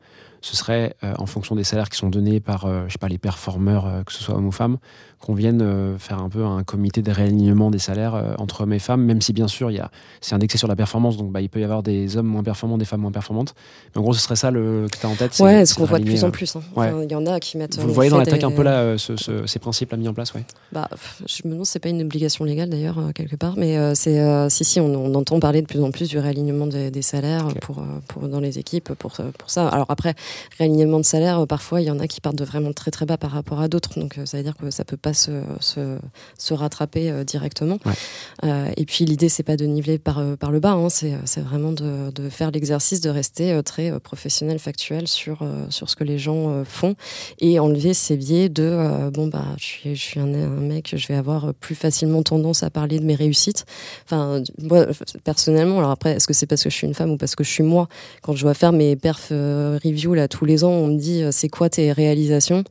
[0.48, 3.08] ce serait euh, en fonction des salaires qui sont donnés par euh, je sais pas
[3.08, 4.78] les performeurs euh, que ce soit hommes ou femmes
[5.20, 9.02] qu'on vienne faire un peu un comité de réalignement des salaires entre hommes et femmes
[9.04, 9.90] même si bien sûr y a
[10.22, 12.78] c'est indexé sur la performance donc bah, il peut y avoir des hommes moins performants
[12.78, 13.56] des femmes moins performantes
[13.96, 15.86] mais en gros ce serait ça le que tu as en tête Ouais, ce qu'on
[15.86, 16.56] voit de plus en plus.
[16.56, 16.62] hein.
[16.76, 16.90] ouais.
[16.90, 17.80] Enfin, Il y en a qui mettent.
[17.80, 20.08] vous voyez dans la tech des- un peu là ce- ce- ces principes là mis
[20.08, 20.44] en place ouais?
[20.72, 20.88] Bah,
[21.26, 24.20] je me demande c'est pas une obligation légale d'ailleurs quelque part, mais c'est
[24.52, 27.48] si si on, on entend parler de plus en plus du réalignement des, des salaires
[27.62, 29.70] pour, pour dans les équipes pour pour ça.
[29.70, 30.14] Alors après,
[30.58, 33.06] réalignement de salaire, euh, parfois il y en a qui partent de vraiment très très
[33.06, 34.00] bas par rapport à d'autres.
[34.00, 35.98] Donc euh, ça veut dire que ça peut pas se, se,
[36.38, 37.78] se rattraper euh, directement.
[37.86, 38.74] Ouais.
[38.78, 41.72] Et puis l'idée c'est pas de niveler par, par le bas, hein, c'est c'est vraiment
[41.72, 46.64] de, de faire l'exercice de rester très professionnel, factuel sur, sur ce que les gens
[46.66, 46.96] font
[47.40, 50.94] et enlever ces biais de euh, bon bah je suis, je suis un, un mec,
[50.96, 53.66] je vais avoir plus facilement tendance à parler de mes réussites.
[54.06, 54.88] Enfin moi
[55.24, 57.44] personnellement, alors après est-ce que c'est parce que je suis une femme ou parce que
[57.44, 57.88] je suis moi?
[58.22, 61.24] Quand je dois faire mes perf euh, reviews là tous les ans, on me dit
[61.24, 62.64] euh, c'est quoi tes réalisations?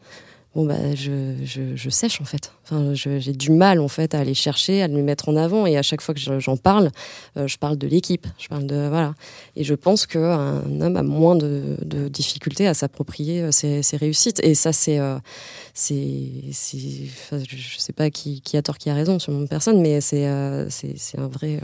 [0.55, 2.53] Bon bah je, sèche en fait.
[2.63, 5.77] Enfin j'ai du mal en fait à aller chercher, à le mettre en avant et
[5.77, 6.93] à chaque fois que je- j'en parle,
[7.37, 9.15] euh, je parle de l'équipe, je parle de voilà.
[9.57, 14.39] Et je pense qu'un homme a moins de, difficultés à s'approprier euh, ses, réussites.
[14.45, 15.23] Et ça c'est euh, enfin,
[17.49, 20.69] je, sais pas qui, a tort qui a raison sur mon personne, mais c'est un
[21.33, 21.59] vrai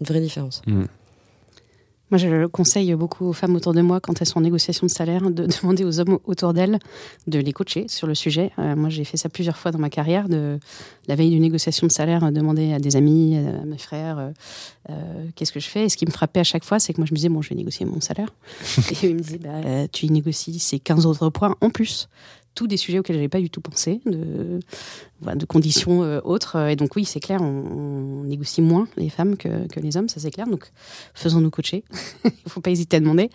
[0.00, 0.62] une vraie différence.
[2.10, 4.86] Moi, je le conseille beaucoup aux femmes autour de moi quand elles sont en négociation
[4.86, 6.78] de salaire de demander aux hommes autour d'elles
[7.26, 8.50] de les coacher sur le sujet.
[8.58, 10.28] Euh, moi, j'ai fait ça plusieurs fois dans ma carrière.
[10.28, 10.58] De
[11.06, 14.30] la veille d'une négociation de salaire, euh, demander à des amis, à mes frères, euh,
[14.90, 15.84] euh, qu'est-ce que je fais?
[15.84, 17.42] Et ce qui me frappait à chaque fois, c'est que moi, je me disais bon,
[17.42, 18.28] je vais négocier mon salaire.
[19.02, 22.08] Et ils me disaient bah, euh, tu y négocies ces 15 autres points en plus.
[22.58, 24.58] Tous des sujets auxquels j'avais pas du tout pensé, de,
[25.46, 26.56] conditions euh, autres.
[26.68, 29.48] Et donc oui, c'est clair, on, négocie moins les femmes que,
[29.80, 30.48] les hommes, ça c'est clair.
[30.48, 30.72] Donc
[31.14, 31.84] faisons-nous coacher.
[32.24, 33.30] Il faut pas hésiter à demander.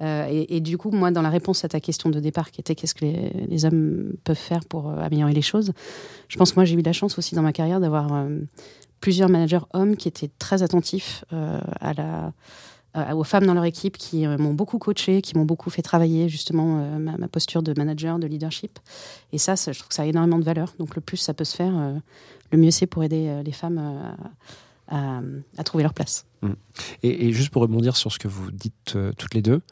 [0.00, 2.74] Euh, et, du coup, moi, dans la réponse à ta question de départ, qui était
[2.74, 5.74] qu'est-ce que les, les hommes peuvent faire pour euh, améliorer les choses,
[6.28, 8.26] je pense moi, j'ai eu la chance aussi dans ma carrière d'avoir
[9.00, 12.32] plusieurs managers hommes qui étaient très attentifs à la,
[12.94, 16.28] aux femmes dans leur équipe, qui euh, m'ont beaucoup coaché, qui m'ont beaucoup fait travailler
[16.28, 18.78] justement euh, ma, posture de manager, de leadership.
[19.32, 20.74] Et ça, je trouve que ça a énormément de valeur.
[20.78, 21.94] Donc le plus ça peut se faire, euh,
[22.50, 24.14] le mieux c'est pour aider euh, les femmes
[24.92, 26.26] euh, à, trouver leur place.
[27.02, 29.62] Et, et juste pour rebondir sur ce que vous dites euh, toutes les deux,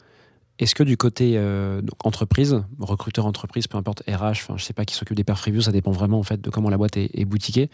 [0.61, 4.85] est-ce que du côté euh, entreprise, recruteur entreprise, peu importe RH, enfin je sais pas
[4.85, 7.25] qui s'occupe des perf reviews, ça dépend vraiment en fait de comment la boîte est,
[7.25, 7.71] boutiquée.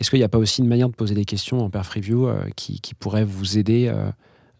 [0.00, 2.26] Est-ce qu'il n'y a pas aussi une manière de poser des questions en perf review
[2.26, 4.12] euh, qui, pourrait vous aider euh, euh,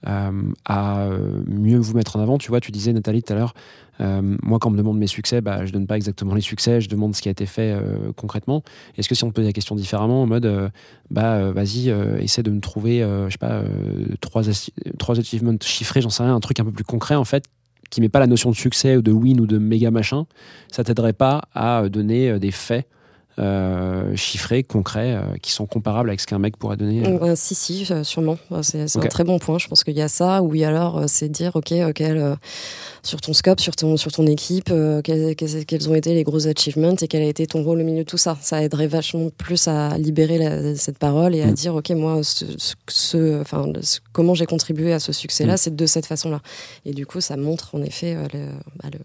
[0.05, 3.55] à euh, mieux vous mettre en avant Tu vois, tu disais Nathalie tout à l'heure,
[4.01, 6.81] euh, moi quand on me demande mes succès, bah, je donne pas exactement les succès,
[6.81, 8.63] je demande ce qui a été fait euh, concrètement.
[8.97, 10.69] Est-ce que si on te pose la question différemment, en mode, euh,
[11.11, 13.65] bah euh, vas-y, euh, essaie de me trouver, euh, je sais pas, euh,
[14.21, 14.43] trois,
[14.99, 17.45] trois achievements chiffrés, j'en sais rien, un truc un peu plus concret en fait,
[17.91, 20.27] qui met pas la notion de succès ou de win ou de méga machin,
[20.71, 22.89] ça t'aiderait pas à euh, donner euh, des faits
[23.39, 27.03] euh, chiffrés, concrets, euh, qui sont comparables avec ce qu'un mec pourrait donner.
[27.07, 27.35] euh.
[27.35, 28.37] Si, si, euh, sûrement.
[28.63, 29.05] C'est Ok.
[29.07, 29.59] un très bon point.
[29.59, 30.43] Je pense qu'il y a ça.
[30.43, 32.37] Ou alors, c'est dire, OK, quel,
[33.03, 34.73] sur ton scope, sur ton, sur ton équipe,
[35.05, 38.05] quels, quels- ont été les gros achievements et quel a été ton rôle au milieu
[38.05, 38.37] de tout ça.
[38.41, 41.55] Ça aiderait vachement plus à libérer la- cette parole et à Mm.
[41.55, 45.59] dire, OK, moi, ce, enfin, ce- comment j'ai contribué à ce succès-là, Mm.
[45.59, 46.41] c'est de cette façon-là.
[46.85, 48.51] Et du coup, ça montre en effet le-
[48.83, 48.99] bah, le-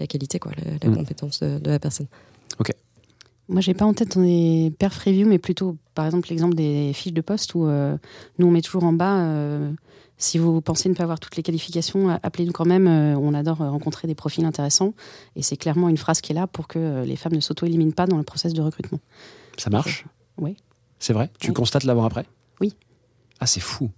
[0.00, 0.96] la qualité, quoi, la, la Mm.
[0.96, 2.06] compétence de, de la personne.
[3.48, 6.92] Moi, j'ai pas en tête dans les perf review, mais plutôt, par exemple, l'exemple des
[6.94, 7.96] fiches de poste où euh,
[8.38, 9.18] nous, on met toujours en bas.
[9.18, 9.70] euh,
[10.16, 12.86] si vous pensez ne pas avoir toutes les qualifications, appelez-nous quand même.
[12.86, 14.94] euh, on adore rencontrer des profils intéressants.
[15.36, 18.06] Et c'est clairement une phrase qui est là pour que les femmes ne s'auto-éliminent pas
[18.06, 19.00] dans le process de recrutement.
[19.58, 20.06] Ça marche?
[20.38, 20.56] Oui.
[20.98, 21.30] C'est vrai?
[21.38, 21.54] Tu Oui.
[21.54, 22.24] constates l'avoir après?
[22.60, 22.74] Oui.
[23.40, 23.90] Ah, c'est fou.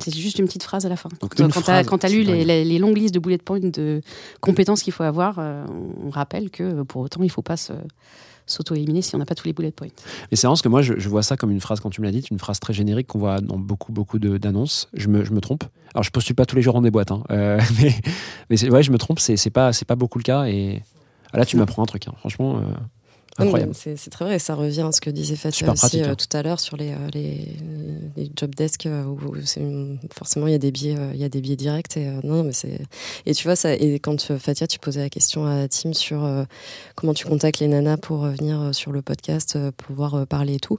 [0.00, 1.10] C'est juste une petite phrase à la fin.
[1.20, 4.00] Donc, quand tu as, lu les, les- les longues listes de bullet points de
[4.40, 7.72] compétences qu'il faut avoir, on rappelle que pour autant, il ne faut pas se-
[8.46, 9.88] s'auto-éliminer si on n'a pas tous les bullet points.
[10.30, 12.00] Mais c'est marrant parce que moi, je, je vois ça comme une phrase, quand tu
[12.00, 14.88] me l'as dit, une phrase très générique qu'on voit dans beaucoup, beaucoup d'annonces.
[14.94, 15.64] Je me, je me trompe.
[15.94, 17.24] Alors, je postule pas tous les jours dans des boîtes, hein.
[17.30, 17.94] Euh, mais,
[18.50, 20.46] mais ouais, je me trompe, c'est c'est pas, c'est pas beaucoup le cas.
[20.46, 20.82] Et
[21.32, 22.12] ah, là, tu m'apprends un truc, hein.
[22.18, 22.62] franchement, euh,
[23.38, 23.72] incroyable.
[23.74, 26.14] C'est très vrai, ça revient à ce que disait Fatia aussi pratique, euh, hein.
[26.14, 27.56] tout à l'heure sur les, euh, les,
[28.16, 29.18] les job desks euh, où
[30.12, 32.52] forcément il y a des biais, il y a des biais directs et non mais
[32.52, 32.80] c'est
[33.26, 36.28] et tu vois ça et quand Fatia tu posais la question à Tim sur
[36.94, 40.78] comment tu contactes les nanas pour venir sur le podcast pouvoir parler et tout,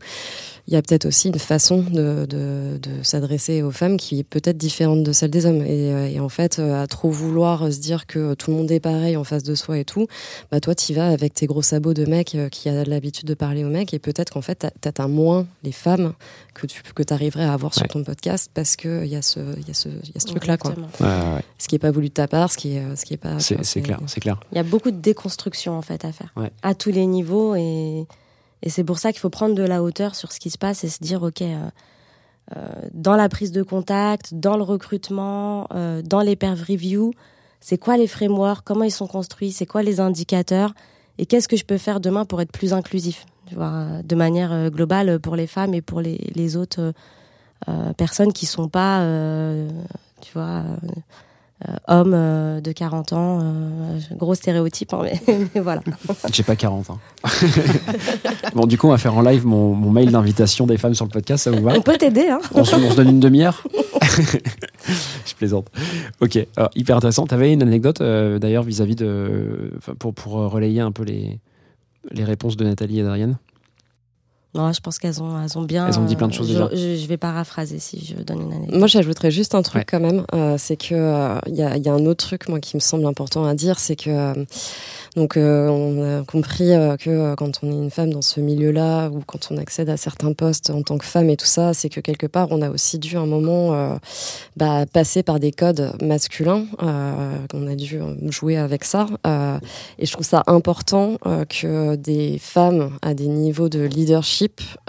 [0.67, 4.23] il y a peut-être aussi une façon de, de, de s'adresser aux femmes qui est
[4.23, 8.07] peut-être différente de celle des hommes et, et en fait à trop vouloir se dire
[8.07, 10.07] que tout le monde est pareil en face de soi et tout
[10.51, 13.33] bah toi tu vas avec tes gros sabots de mec euh, qui a l'habitude de
[13.33, 16.13] parler aux mecs et peut-être qu'en fait t'a- t'atteins moins les femmes
[16.53, 17.87] que tu que arriverais à avoir sur Ouais.
[17.89, 20.19] ton podcast parce que il y a ce il y a ce il y a
[20.19, 20.71] ce truc là quoi.
[20.99, 23.17] Ouais, ce qui est pas voulu de ta part ce qui est ce qui est
[23.17, 24.39] pas C'est c'est clair, c'est clair.
[24.51, 26.51] Il y a beaucoup de déconstruction en fait à faire Ouais.
[26.63, 28.05] à tous les niveaux et,
[28.63, 30.83] et c'est pour ça qu'il faut prendre de la hauteur sur ce qui se passe
[30.83, 31.69] et se dire ok euh,
[32.55, 37.11] euh, dans la prise de contact, dans le recrutement, euh, dans les peer reviews,
[37.59, 40.73] c'est quoi les frameworks, comment ils sont construits, c'est quoi les indicateurs?
[41.17, 44.51] Et qu'est-ce que je peux faire demain pour être plus inclusif, tu vois, de manière
[44.51, 46.91] euh, globale pour les femmes et pour les, les autres euh,
[47.69, 49.01] euh, personnes qui sont pas,
[50.21, 50.63] tu vois,
[51.67, 55.19] euh, homme euh, de 40 ans, euh, gros stéréotype, hein, mais,
[55.55, 55.81] mais voilà.
[56.31, 56.99] J'ai pas 40 ans.
[58.53, 61.05] bon, du coup, on va faire en live mon, mon mail d'invitation des femmes sur
[61.05, 61.73] le podcast, ça vous va?
[61.75, 62.39] On peut t'aider, hein.
[62.53, 63.63] on se, on se donne une demi-heure?
[65.25, 65.67] Je plaisante.
[66.21, 67.25] Ok, alors, hyper intéressant.
[67.25, 69.71] Tu avais une anecdote d'ailleurs vis-à-vis de.
[69.97, 71.39] pour, pour relayer un peu les,
[72.11, 73.37] les réponses de Nathalie et d'Ariane?
[74.55, 75.87] Non, je pense qu'elles ont, elles ont bien.
[75.87, 76.69] Elles ont dit plein de choses je, déjà.
[76.73, 78.77] Je, je vais paraphraser si je donne une anecdote.
[78.79, 79.85] Moi, j'ajouterais juste un truc Ouais.
[79.87, 80.23] quand même.
[80.33, 82.75] euh, c'est que euh, il y, a, il y a un autre truc moi qui
[82.75, 84.45] me semble important à dire, c'est que euh,
[85.15, 88.39] donc euh, on a compris euh, que euh, quand on est une femme dans ce
[88.39, 91.73] milieu-là ou quand on accède à certains postes en tant que femme et tout ça,
[91.75, 93.95] c'est que quelque part on a aussi dû à un moment euh,
[94.55, 96.65] bah, passer par des codes masculins.
[96.81, 99.07] Euh, qu'on a dû euh, jouer avec ça.
[99.27, 99.59] Euh,
[99.99, 104.36] et je trouve ça important euh, que des femmes à des niveaux de leadership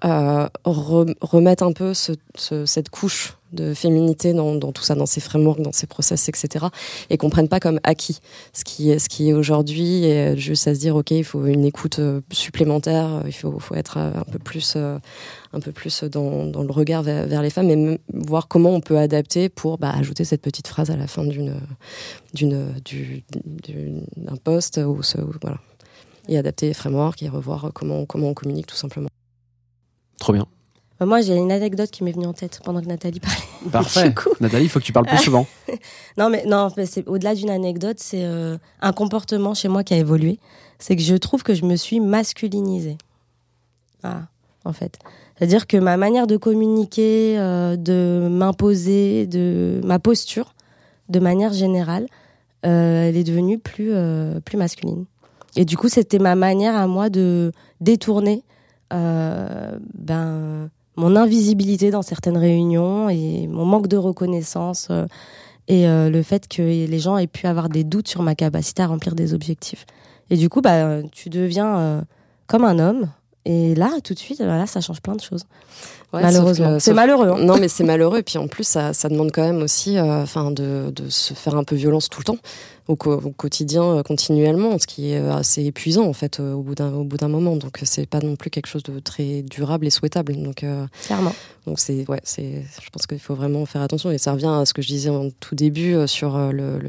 [0.05, 5.07] euh, re- remettent un peu ce- ce- cette couche de féminité dans, tout ça, dans
[5.07, 6.67] ces frameworks, dans ces process, etc.
[7.11, 8.21] Et qu'on prenne pas comme acquis
[8.53, 12.21] ce qui est, aujourd'hui, et juste à se dire ok, il faut une écoute euh,
[12.31, 14.99] supplémentaire, il faut, être euh, un peu plus, euh,
[16.11, 20.25] dans, le regard vers, les femmes, et voir comment on peut adapter pour bah, ajouter
[20.25, 21.25] cette petite phrase à la fin
[24.17, 25.01] d'un poste ou
[25.41, 25.59] voilà.
[26.31, 29.09] Et adapter les frameworks et revoir comment on communique tout simplement.
[30.19, 30.47] Trop bien.
[31.01, 33.39] Euh, Moi, j'ai une anecdote qui m'est venue en tête pendant que Nathalie parlait.
[33.71, 34.13] Parfait.
[34.15, 35.47] Coup- Nathalie, il faut que tu parles plus souvent.
[36.17, 39.95] Non, mais non, mais c'est au-delà d'une anecdote, c'est euh, un comportement chez moi qui
[39.95, 40.41] a évolué.
[40.81, 42.99] C'est que je trouve que je me suis masculinisée.
[44.03, 44.23] Ah,
[44.65, 44.99] en fait.
[45.37, 50.55] C'est-à-dire que ma manière de communiquer, euh, de m'imposer, de ma posture,
[51.09, 52.07] de manière générale,
[52.67, 53.93] euh, elle est devenue plus,
[54.45, 55.05] plus masculine.
[55.55, 58.43] Et du coup, c'était ma manière à moi de détourner
[58.91, 65.07] ben, mon invisibilité dans certaines réunions et mon manque de reconnaissance euh,
[65.69, 68.83] et euh, le fait que les gens aient pu avoir des doutes sur ma capacité
[68.83, 69.87] à remplir des objectifs.
[70.31, 72.01] Et du coup, bah, tu deviens euh,
[72.47, 73.09] comme un homme.
[73.45, 75.45] Et là, tout de suite, là, ça change plein de choses.
[76.13, 76.79] Ouais, Malheureusement.
[76.81, 77.29] C'est malheureux.
[77.29, 77.39] hein.
[77.45, 78.19] Non, mais c'est malheureux.
[78.19, 81.55] Et puis en plus, ça, ça demande quand même aussi euh, de, de se faire
[81.55, 82.39] un peu violence tout le temps,
[82.89, 86.55] au, co- au quotidien, euh, continuellement, ce qui est euh, assez épuisant en fait euh,
[86.55, 87.55] au bout d'un au bout d'un moment.
[87.57, 90.35] Donc c'est pas non plus quelque chose de très durable et souhaitable.
[90.43, 91.33] Donc euh, Clairement.
[91.67, 92.65] donc c'est ouais, c'est.
[92.83, 94.11] Je pense qu'il faut vraiment faire attention.
[94.11, 96.37] Et ça revient à ce que je disais en tout début euh, sur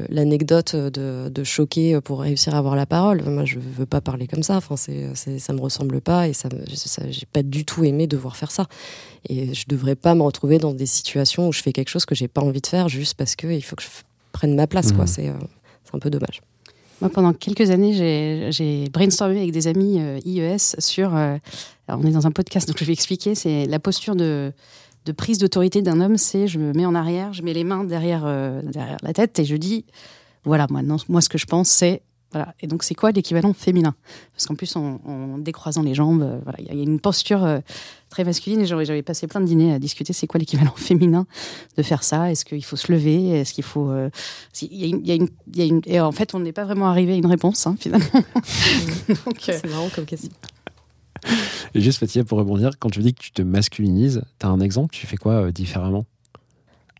[0.08, 3.22] l'anecdote de, de choquer pour réussir à avoir la parole.
[3.24, 4.56] Moi, je veux pas parler comme ça.
[4.56, 8.36] Enfin, c'est, ça me ressemble pas et ça, ça j'ai pas du tout aimé devoir
[8.36, 8.66] faire ça.
[9.28, 12.14] Et je devrais pas me retrouver dans des situations où je fais quelque chose que
[12.14, 13.88] j'ai pas envie de faire juste parce que il faut que je
[14.32, 14.92] prenne ma place.
[14.92, 15.06] Quoi.
[15.06, 15.32] C'est, euh,
[15.90, 16.40] c'est un peu dommage.
[17.00, 21.16] Moi, pendant quelques années, j'ai- brainstormé avec des amis euh, IES sur.
[21.16, 21.38] euh,
[21.88, 23.34] on est dans un podcast, donc je vais expliquer.
[23.34, 24.52] C'est la posture de,
[25.16, 28.22] prise d'autorité d'un homme c'est je me mets en arrière, je mets les mains derrière,
[28.26, 28.60] euh,
[29.02, 29.84] la tête et je dis
[30.44, 30.66] voilà,
[31.08, 32.02] moi ce que je pense, c'est.
[32.32, 32.54] Voilà.
[32.60, 33.94] Et donc, c'est quoi l'équivalent féminin?
[34.32, 36.80] Parce qu'en plus, en, en décroisant les jambes, euh, voilà, il y a- il y
[36.80, 37.58] a une posture euh,
[38.08, 38.60] très masculine.
[38.60, 41.26] Et j'avais passé plein de dîners à discuter c'est quoi l'équivalent féminin
[41.76, 42.30] de faire ça?
[42.30, 43.30] Est-ce qu'il faut se lever?
[43.40, 43.90] Est-ce qu'il faut.
[43.90, 44.10] euh,
[44.52, 46.12] si- il y a une- il y a une- il y a une- Et en
[46.12, 48.06] fait, on n'est pas vraiment arrivé à une réponse, hein, finalement.
[49.10, 50.30] euh, C'est marrant comme question.
[51.74, 54.60] Et juste, Fatia, pour rebondir, quand tu dis que tu te masculinises, tu as un
[54.60, 54.94] exemple?
[54.94, 56.06] Tu fais quoi euh, différemment?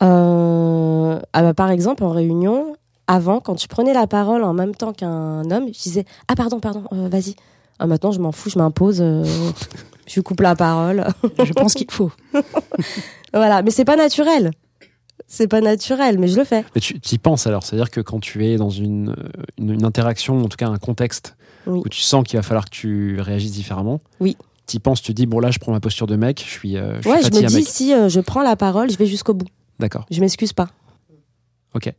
[0.03, 2.75] Euh, ah bah, par exemple, en réunion,
[3.13, 6.61] avant, quand tu prenais la parole en même temps qu'un homme, je disais Ah, pardon,
[6.61, 7.35] pardon, euh, vas-y.
[7.79, 9.25] Ah, maintenant, je m'en fous, je m'impose, euh,
[10.07, 11.05] je lui coupe la parole.
[11.45, 12.13] je pense qu'il faut.
[13.35, 14.53] voilà, mais c'est pas naturel.
[15.27, 16.65] C'est pas naturel, mais je le fais.
[16.75, 19.15] Mais tu y penses alors C'est-à-dire que quand tu es dans une,
[19.59, 21.37] une, une interaction, en tout cas un contexte,
[21.67, 21.83] Oui.
[21.85, 24.37] où tu sens qu'il va falloir que tu réagisses différemment, Oui.
[24.67, 26.51] tu y penses, tu te dis, bon là, je prends ma posture de mec, je
[26.51, 27.67] suis, euh, je suis Ouais, je me dis mec.
[27.67, 29.47] si euh, je prends la parole, je vais jusqu'au bout.
[29.79, 30.69] D'accord, Je m'excuse pas.
[31.75, 31.93] ok.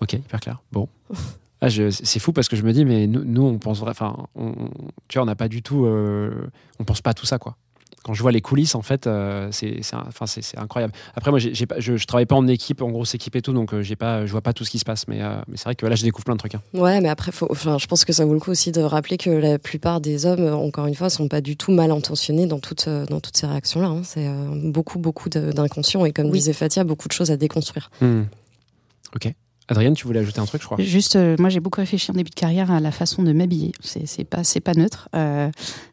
[0.00, 0.62] Ok, hyper clair.
[0.72, 0.88] Bon.
[1.60, 3.90] Ah, je- c'est fou parce que je me dis, mais nous, nous on pense vrai,
[3.90, 4.16] enfin,
[5.08, 6.30] tu vois, on n'a pas du tout, euh,
[6.78, 7.56] on pense pas à tout ça, quoi.
[8.04, 10.24] Quand je vois les coulisses, en fait, euh, c'est, enfin,
[10.56, 10.92] incroyable.
[11.16, 13.74] Après, moi, pas, je, je travaille pas en équipe, en grosse équipe et tout, donc
[13.74, 15.08] euh, j'ai pas, je vois pas tout ce qui se passe.
[15.08, 16.54] Mais, euh, mais c'est vrai que là, je découvre plein de trucs.
[16.54, 16.62] hein.
[16.74, 19.16] Ouais, mais après, faut, enfin, je pense que ça vaut le coup aussi de rappeler
[19.18, 22.60] que la plupart des hommes, encore une fois, sont pas du tout mal intentionnés dans
[22.60, 23.88] toutes, dans toutes ces réactions-là.
[23.88, 24.02] hein.
[24.04, 26.38] C'est euh, beaucoup, beaucoup d'inconscients et comme Oui.
[26.38, 27.90] disait Fatia, beaucoup de choses à déconstruire.
[28.00, 28.22] Hmm.
[29.16, 29.32] Ok.
[29.70, 30.78] Adrienne, tu voulais ajouter un truc, je crois.
[30.80, 33.72] Juste, euh, moi, j'ai beaucoup réfléchi en début de carrière à la façon de m'habiller.
[33.80, 35.10] C'est pas, pas neutre.
[35.14, 35.50] Euh,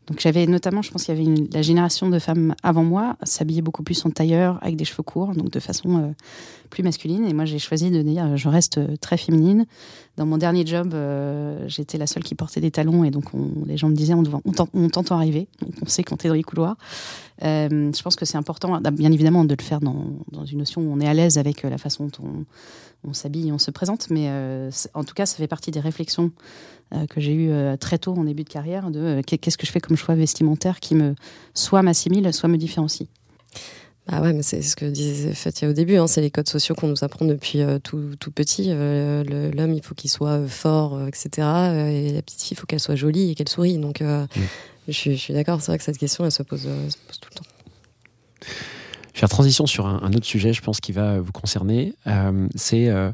[0.07, 3.61] donc, j'avais notamment, je pense qu'il y avait la génération de femmes avant moi s'habillait
[3.61, 6.07] beaucoup plus en tailleur, avec des cheveux courts, donc de façon euh,
[6.69, 7.25] plus masculine.
[7.25, 9.65] Et moi, j'ai choisi de dire, je reste très féminine.
[10.15, 10.95] Dans mon dernier job,
[11.67, 14.23] j'étais la seule qui portait des talons, et donc on- les gens me disaient, on,
[14.23, 16.77] te voit- on t'ent- on t'entend arriver, donc on sait quand t'es dans les couloirs.
[17.41, 20.93] Je pense que c'est important, bien évidemment, de le faire dans, dans une notion où
[20.93, 22.45] on est à l'aise avec la façon dont on,
[23.07, 26.31] on s'habille, on se présente, mais euh, en tout cas, ça fait partie des réflexions
[26.93, 29.57] euh, que j'ai eues euh, très tôt en début de carrière de euh, qu'est- qu'est-ce
[29.57, 31.15] que je fais comme choix vestimentaire qui me
[31.53, 33.07] soit m'assimile, soit me différencie.
[34.07, 36.75] Bah ouais, mais c'est ce que disait Fatia au début, hein, c'est les codes sociaux
[36.75, 38.67] qu'on nous apprend depuis euh, tout, tout petit.
[38.69, 41.29] Euh, L'homme, il faut qu'il soit fort, euh, etc.
[41.89, 43.79] et la petite fille, il faut qu'elle soit jolie et qu'elle sourie.
[43.79, 44.27] Donc, euh,
[44.87, 46.97] je, suis- je suis d'accord, c'est vrai que cette question, elle se pose, euh, se
[47.07, 47.45] pose tout le temps.
[49.15, 51.95] Je faire transition sur un, autre sujet, je pense, qui va vous concerner.
[52.05, 52.89] Euh, c'est.
[52.89, 53.11] euh,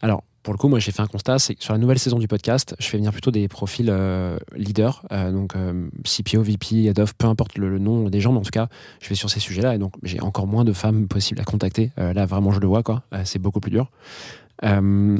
[0.00, 2.20] alors, pour le coup, moi, j'ai fait un constat c'est que sur la nouvelle saison
[2.20, 6.84] du podcast, je fais venir plutôt des profils euh, leaders, euh, donc euh, CPO, VP,
[6.84, 8.68] Head peu importe le, nom des gens, mais en tout cas,
[9.00, 11.90] je vais sur ces sujets-là et donc j'ai encore moins de femmes possibles à contacter.
[11.98, 13.02] Euh, là, vraiment, je le vois, quoi.
[13.12, 13.90] Euh, c'est beaucoup plus dur.
[14.64, 15.18] Euh,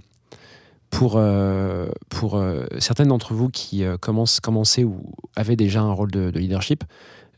[0.90, 5.02] pour euh, pour euh, certaines d'entre vous qui euh, commencent, commençaient ou
[5.36, 6.86] avaient déjà un rôle de, de leadership, euh,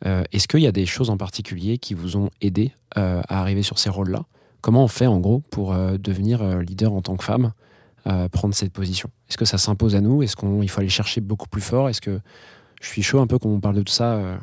[0.05, 3.63] Est-ce qu'il y a des choses en particulier qui vous ont aidé euh, à arriver
[3.63, 4.25] sur ces rôles-là?
[4.61, 7.53] Comment on fait en gros pour euh, devenir euh, leader en tant que femme,
[8.07, 9.11] euh, prendre cette position?
[9.29, 10.23] Est-ce que ça s'impose à nous?
[10.23, 11.89] Est-ce qu'il faut aller chercher beaucoup plus fort?
[11.89, 12.21] Est-ce que
[12.81, 14.37] je suis chaud un peu quand on parle de tout ça euh,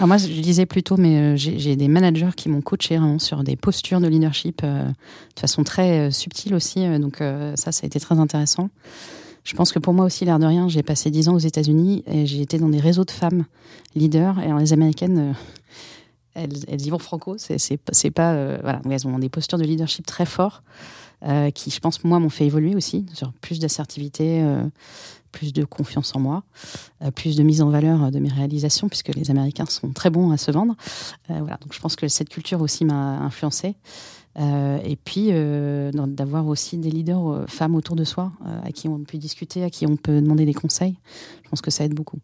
[0.00, 3.54] moi, je disais plutôt, mais euh, j'ai des managers qui m'ont coaché vraiment sur des
[3.54, 6.84] postures de leadership euh, de façon très euh, subtile aussi.
[6.84, 8.70] euh, donc euh, ça, ça a été très intéressant.
[9.44, 12.02] Je pense que pour moi aussi, l'air de rien, j'ai passé 10 ans aux États-Unis
[12.06, 13.44] et j'ai été dans des réseaux de femmes
[13.94, 14.38] leaders.
[14.40, 15.32] Et les Américaines, euh,
[16.34, 17.36] elles, elles y vont franco.
[17.36, 20.62] C'est pas- euh, voilà, elles ont des postures de leadership très forts
[21.26, 24.42] euh, qui, je pense, moi, m'ont fait évoluer aussi sur plus d'assertivité.
[25.32, 26.44] plus de confiance en moi,
[27.16, 30.36] plus de mise en valeur de mes réalisations, puisque les Américains sont très bons à
[30.36, 30.76] se vendre.
[31.28, 33.74] Voilà, donc je pense que cette culture aussi m'a influencée.
[34.38, 38.32] Euh, et puis euh, d'avoir aussi des leaders euh, femmes autour de soi,
[38.64, 40.96] à qui on peut discuter, à qui on peut demander des conseils.
[41.44, 42.18] Je pense que ça aide beaucoup.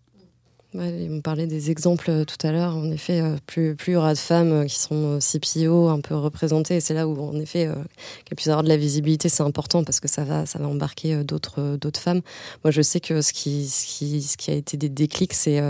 [0.72, 2.76] Ouais, on parlait des exemples euh, tout à l'heure.
[2.76, 6.00] En effet, euh, plus, plus il y aura de femmes euh, qui sont CPO, un
[6.00, 7.68] peu représentées, c'est là où, en effet,
[8.24, 11.24] qu'elles puissent avoir de la visibilité, c'est important parce que ça va, ça va embarquer
[11.24, 12.20] d'autres, d'autres femmes.
[12.62, 15.60] Moi, je sais que ce qui, ce qui, ce qui a été des déclics, c'est,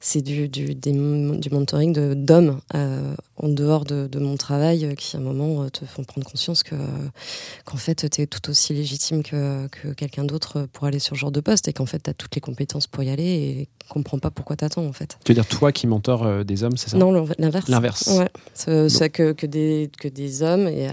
[0.00, 5.22] c'est du, du, du mentoring d'hommes en dehors de, de mon travail, qui à un
[5.22, 6.76] moment te font prendre conscience que,
[7.64, 11.20] qu'en fait, tu es tout aussi légitime que, que quelqu'un d'autre pour aller sur ce
[11.20, 13.68] genre de poste et qu'en fait, tu as toutes les compétences pour y aller et
[14.16, 15.18] comprends pas pourquoi t'attends en fait.
[15.24, 16.96] Tu veux dire toi qui mentors euh, des hommes, c'est ça?
[16.96, 17.68] Non, l'inverse.
[17.68, 18.06] L'inverse.
[18.08, 18.28] Ouais.
[18.54, 20.92] C'est que, que, des, que des hommes, et euh,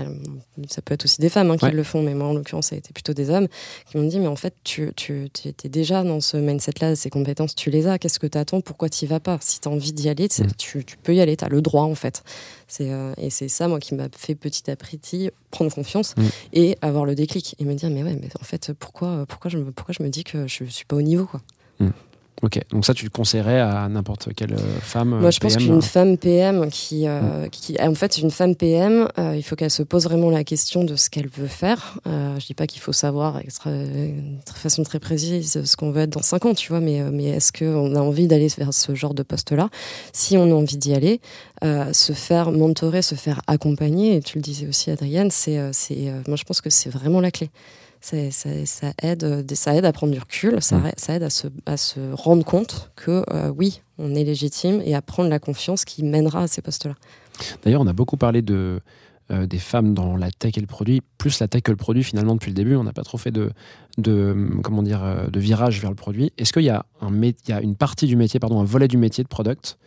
[0.69, 1.71] ça peut être aussi des femmes hein, qui Ouais.
[1.71, 3.47] le font, mais moi en l'occurrence, ça a été plutôt des hommes
[3.89, 7.09] qui m'ont dit Mais en fait, tu, tu tu étais déjà dans ce mindset-là, ces
[7.09, 9.37] compétences, tu les as, qu'est-ce que t'attends Pourquoi t'y vas pas?
[9.41, 10.47] Si t'as envie d'y aller, Mm.
[10.57, 12.23] tu, tu peux y aller, t'as le droit en fait.
[12.81, 16.21] Euh, et c'est ça, moi, qui m'a fait petit à petit prendre confiance Mm.
[16.53, 19.57] et avoir le déclic et me dire Mais ouais, mais en fait, pourquoi, pourquoi, je,
[19.57, 21.41] me, pourquoi je me dis que je suis pas au niveau quoi
[22.43, 25.81] Ok, donc ça tu le conseillerais à n'importe quelle euh, femme Moi, je pense qu'une
[25.81, 29.81] femme PM qui, euh, qui, en fait, une femme PM, euh, il faut qu'elle se
[29.81, 31.97] pose vraiment la question de ce qu'elle veut faire.
[32.05, 34.11] Euh, je dis pas qu'il faut savoir de
[34.53, 37.29] façon très précise ce qu'on veut être dans 5 ans, tu vois, mais, euh, mais
[37.29, 39.69] est-ce qu'on a envie d'aller vers ce genre de poste-là?
[40.11, 41.21] Si on a envie d'y aller,
[41.63, 45.69] euh, se faire mentorer, se faire accompagner, et tu le disais aussi, Adrienne, c'est, euh,
[45.71, 47.49] c'est, euh, moi, je pense que c'est vraiment la clé.
[48.05, 48.17] Ça,
[48.65, 50.91] ça aide, euh, ça aide à prendre du recul, ça, Mm.
[50.97, 54.93] ça aide à se, à se rendre compte que euh, oui, on est légitime et
[54.93, 56.95] à prendre la confiance qui mènera à ces postes-là.
[57.63, 58.81] D'ailleurs, on a beaucoup parlé de,
[59.31, 62.03] euh, des femmes dans la tech et le produit, plus la tech que le produit
[62.03, 62.75] finalement depuis le début.
[62.75, 63.51] On n'a pas trop fait de,
[63.97, 66.33] de, comment dire, de virage vers le produit.
[66.37, 68.65] Est-ce qu'il y, a un mé- il y a une partie du métier, pardon, un
[68.65, 69.77] volet du métier de product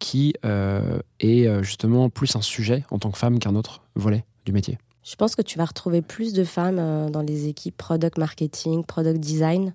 [0.00, 4.52] qui euh, est justement plus un sujet en tant que femme qu'un autre volet du
[4.52, 4.76] métier?
[5.10, 8.84] Je pense que tu vas retrouver plus de femmes euh, dans les équipes product marketing,
[8.84, 9.74] product design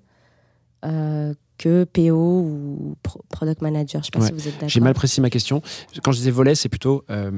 [0.86, 4.02] euh, que PO ou pro- product manager.
[4.02, 4.28] Je sais pas Ouais.
[4.28, 4.70] si vous êtes d'accord.
[4.70, 5.62] J'ai mal précisé ma question.
[6.04, 7.32] Quand je disais volet, c'est plutôt euh,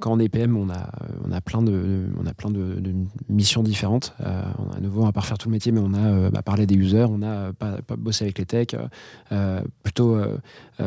[0.00, 0.90] quand on est PM, on a,
[1.24, 2.92] on a plein de, on a plein de, de
[3.28, 4.12] missions différentes.
[4.20, 6.30] Euh, on a à nouveau, on va pas refaire tout le métier, mais on a
[6.30, 8.76] bah, parlé des users, on a pas, pas bossé avec les techs,
[9.84, 10.18] plutôt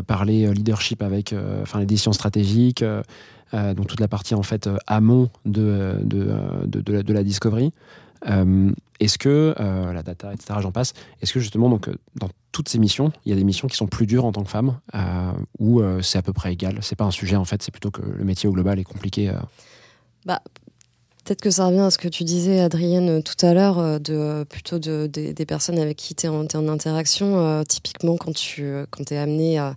[0.07, 1.33] parler leadership avec,
[1.63, 2.83] enfin les décisions stratégiques,
[3.53, 7.73] donc toute la partie en fait euh, amont de, euh, de, euh, de, la, discovery.
[8.27, 12.29] Euh, est-ce que euh, la data, etc., j'en passe, est-ce que justement, donc, euh, dans
[12.51, 14.49] toutes ces missions, il y a des missions qui sont plus dures en tant que
[14.49, 16.79] femme, euh, ou euh, c'est à peu près égal?
[16.81, 19.29] C'est pas un sujet en fait, c'est plutôt que le métier au global est compliqué.
[19.29, 19.33] euh.
[20.25, 20.41] Bah,
[21.29, 24.15] peut-être que ça revient à ce que tu disais, Adrienne, tout à l'heure, euh, de
[24.15, 27.37] euh, plutôt de, des- personnes avec qui tu es en, interaction.
[27.37, 29.75] Euh, typiquement, quand tu euh, quand es amené à,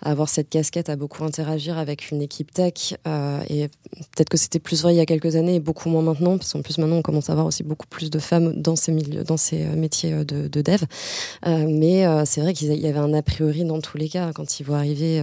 [0.00, 3.68] avoir cette casquette, à beaucoup interagir avec une équipe tech, euh, et
[4.14, 6.54] peut-être que c'était plus vrai il y a quelques années et beaucoup moins maintenant, parce
[6.54, 9.24] qu'en plus maintenant on commence à avoir aussi beaucoup plus de femmes dans ces milieux,
[9.24, 10.84] dans ces euh, métiers euh, de, de dev.
[11.46, 14.32] Euh, mais euh, c'est vrai qu'il y avait un a priori dans tous les cas
[14.32, 15.22] quand ils voient arriver.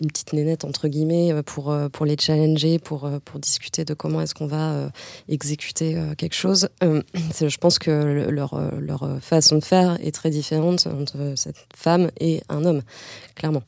[0.00, 3.84] Une petite nénette entre guillemets euh, pour euh, pour les challenger, pour euh, pour discuter
[3.84, 4.88] de comment est-ce qu'on va euh,
[5.28, 6.68] exécuter euh, quelque chose.
[6.82, 7.02] Euh,
[7.40, 12.10] je pense que le- leur leur façon de faire est très différente entre cette femme
[12.20, 12.82] et un homme,
[13.34, 13.62] clairement.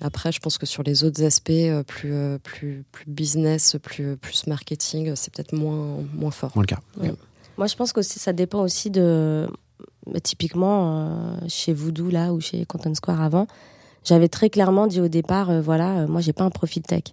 [0.00, 1.52] Après, je pense que sur les autres aspects
[1.86, 6.50] plus plus plus business, plus plus marketing, c'est peut-être moins moins fort.
[6.54, 6.80] Moins le cas.
[7.00, 7.12] Ouais.
[7.56, 9.46] Moi, je pense que aussi, ça dépend aussi de.
[10.12, 13.46] bah, typiquement, euh, chez Voodoo, là, ou chez Content Square avant,
[14.04, 17.04] j'avais très clairement dit au départ euh, voilà, euh, moi, j'ai pas un profil tech.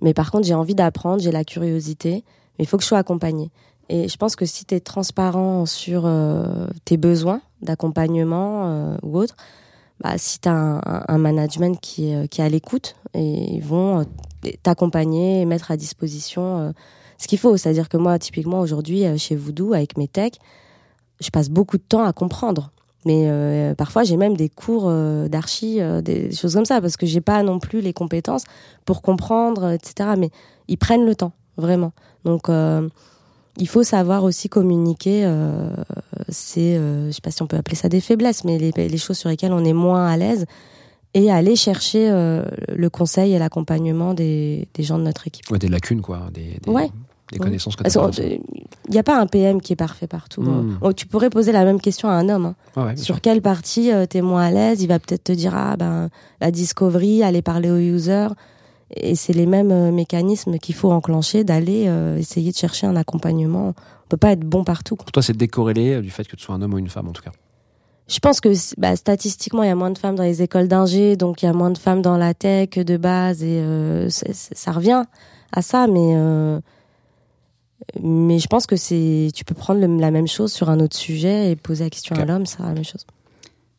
[0.00, 2.24] Mais par contre, j'ai envie d'apprendre, j'ai la curiosité,
[2.58, 3.50] mais il faut que je sois accompagnée.
[3.88, 9.18] Et je pense que si tu es transparent sur euh, tes besoins d'accompagnement euh, ou
[9.18, 9.36] autre,
[10.00, 14.06] bah, si tu as un, management qui qui est à l'écoute, ils vont
[14.62, 16.72] t'accompagner et mettre à disposition
[17.18, 17.58] ce qu'il faut.
[17.58, 20.38] C'est-à-dire que moi, typiquement, aujourd'hui, chez Voodoo, avec mes techs,
[21.20, 22.72] je passe beaucoup de temps à comprendre.
[23.06, 26.96] Mais euh, parfois, j'ai même des cours euh, d'archi, euh, des choses comme ça, parce
[26.98, 28.44] que j'ai pas non plus les compétences
[28.84, 30.10] pour comprendre, euh, etc.
[30.18, 30.30] Mais
[30.68, 31.92] ils prennent le temps, vraiment.
[32.24, 32.48] Donc,
[33.56, 35.22] il faut savoir aussi communiquer.
[36.28, 38.98] C'est, euh, je sais pas si on peut appeler ça des faiblesses, mais les, les
[38.98, 40.44] choses sur lesquelles on est moins à l'aise,
[41.14, 45.50] et aller chercher le conseil et l'accompagnement des, des gens de notre équipe.
[45.50, 46.28] Ouais, des lacunes, quoi.
[46.32, 46.88] Des, des, Ouais.
[47.32, 47.44] Des Ouais.
[47.46, 48.38] connaissances que tu euh,
[48.88, 50.42] Il n'y a pas un PM qui est parfait partout.
[50.42, 50.78] Mm.
[50.82, 52.46] Oh, tu pourrais poser la même question à un homme.
[52.46, 52.54] hein.
[52.76, 53.20] Ouais, bien Sur sûr.
[53.20, 54.82] quelle partie tu es moins à l'aise?
[54.82, 56.08] Il va peut-être te dire ah ben
[56.40, 58.28] la discovery, aller parler aux users.
[58.96, 62.96] Et c'est les mêmes euh, mécanismes qu'il faut enclencher d'aller euh, essayer de chercher un
[62.96, 63.68] accompagnement.
[63.68, 64.96] On peut pas être bon partout.
[64.96, 65.04] quoi.
[65.04, 67.06] Pour toi, c'est décorrélé euh, du fait que tu sois un homme ou une femme,
[67.06, 67.30] en tout cas?
[68.08, 68.48] Je pense que
[68.80, 71.48] bah, statistiquement, il y a moins de femmes dans les écoles d'ingé, donc il y
[71.48, 75.04] a moins de femmes dans la tech de base, et euh, ça revient
[75.52, 75.86] à ça.
[75.86, 76.58] Mais euh,
[78.02, 80.96] mais je pense que c'est tu peux prendre le- la même chose sur un autre
[80.96, 83.06] sujet et poser la question à l'homme, c'est la même chose.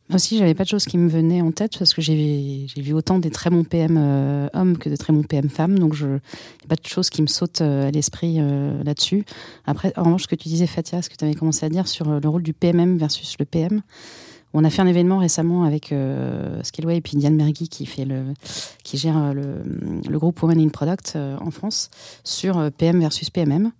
[0.10, 2.82] Moi aussi, j'avais pas de choses qui me venaient en tête parce que j'ai j'ai
[2.82, 5.80] vu autant des très bons PM euh, hommes que de très bons PM femmes.
[5.80, 9.24] Donc, je, a pas de choses qui me sautent euh, à l'esprit euh, là-dessus.
[9.66, 11.88] Après, en revanche, ce que tu disais, Fatia, ce que tu avais commencé à dire
[11.88, 13.82] sur le rôle du PMM versus le PM.
[14.54, 18.34] On a fait un événement récemment avec euh, et puis Diane Mergui qui fait le,
[18.84, 19.34] qui gère euh,
[20.08, 21.90] le, groupe Women in Product euh, en France
[22.24, 23.72] sur euh, PM versus PMM.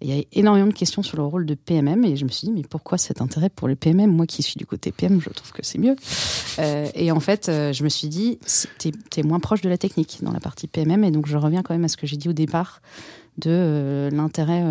[0.00, 2.48] Il y a énormément de questions sur le rôle de PMM et je me suis
[2.48, 5.30] dit mais pourquoi cet intérêt pour le PMM Moi qui suis du côté PM, je
[5.30, 5.96] trouve que c'est mieux.
[6.94, 8.38] Et en fait, je me suis dit
[8.78, 11.62] t'es es moins proche de la technique dans la partie PMM et donc je reviens
[11.62, 12.80] quand même à ce que j'ai dit au départ
[13.38, 14.62] de l'intérêt,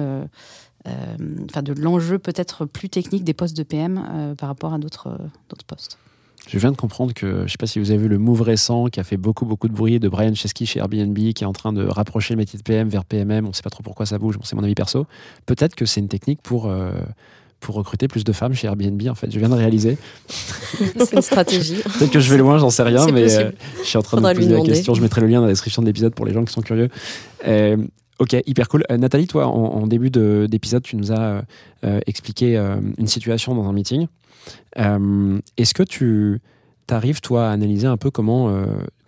[1.50, 5.08] enfin de l'enjeu peut-être plus technique des postes de PM euh, par rapport à d'autres
[5.08, 5.98] euh, d'autres postes.
[6.48, 8.86] Je viens de comprendre que, je sais pas si vous avez vu le move récent
[8.86, 11.54] qui a fait beaucoup, beaucoup de bruit de Brian Chesky chez Airbnb qui est en
[11.54, 13.48] train de rapprocher le métier de PM vers PMM.
[13.48, 15.08] On sait pas trop pourquoi ça bouge, bon, c'est mon avis perso.
[15.48, 16.92] Peut-être que c'est une technique pour, euh,
[17.60, 19.32] pour recruter plus de femmes chez Airbnb, en fait.
[19.32, 19.98] Je viens de réaliser.
[20.28, 21.82] C'est une stratégie.
[21.98, 24.34] Peut-être que je vais loin, j'en sais rien, mais euh, je suis en train Faudra
[24.34, 24.94] de me lui poser la question.
[24.94, 26.90] Je mettrai le lien dans la description de l'épisode pour les gens qui sont curieux.
[27.48, 27.78] Euh,
[28.20, 28.84] ok, hyper cool.
[28.92, 31.42] Euh, Nathalie, toi, en, début de- d'épisode, tu nous as euh,
[31.86, 32.58] euh, expliqué
[32.98, 34.08] une situation dans un meeting.
[34.76, 36.42] Est-ce que tu
[36.90, 38.54] arrives, toi, à analyser un peu comment,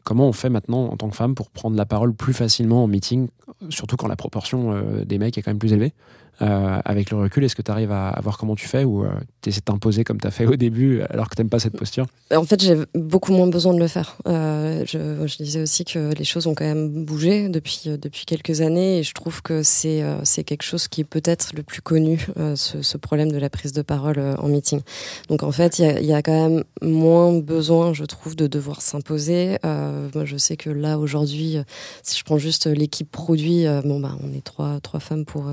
[0.04, 2.88] comment on fait maintenant en tant que femme pour prendre la parole plus facilement en
[2.88, 3.28] meeting,
[3.70, 5.94] surtout quand la proportion des mecs est quand même plus élevée?
[6.42, 9.06] Euh, avec le recul, est-ce que tu arrives à, voir comment tu fais ou
[9.42, 12.08] tu essaies de comme tu as fait au début alors que tu pas cette posture?
[12.36, 14.18] En fait, j'ai beaucoup moins besoin de le faire.
[14.28, 18.62] Euh, je, disais aussi que les choses ont quand même bougé depuis euh, depuis quelques
[18.62, 21.82] années, et je trouve que c'est euh, c'est quelque chose qui est peut-être le plus
[21.82, 24.82] connu, euh, ce, problème de la prise de parole euh, en meeting.
[25.30, 29.58] Donc en fait, il y a, quand même moins besoin, je trouve, de devoir s'imposer.
[29.66, 31.64] Euh, je sais que là aujourd'hui, euh,
[32.04, 35.46] si je prends juste l'équipe produit, euh, bon bah on est trois trois femmes pour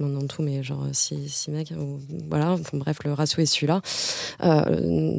[0.00, 1.72] euh, combien dans tout, mais genre six, six mecs.
[2.28, 2.56] voilà.
[2.72, 3.80] Bref, le ratio est celui-là.
[4.42, 4.64] Euh,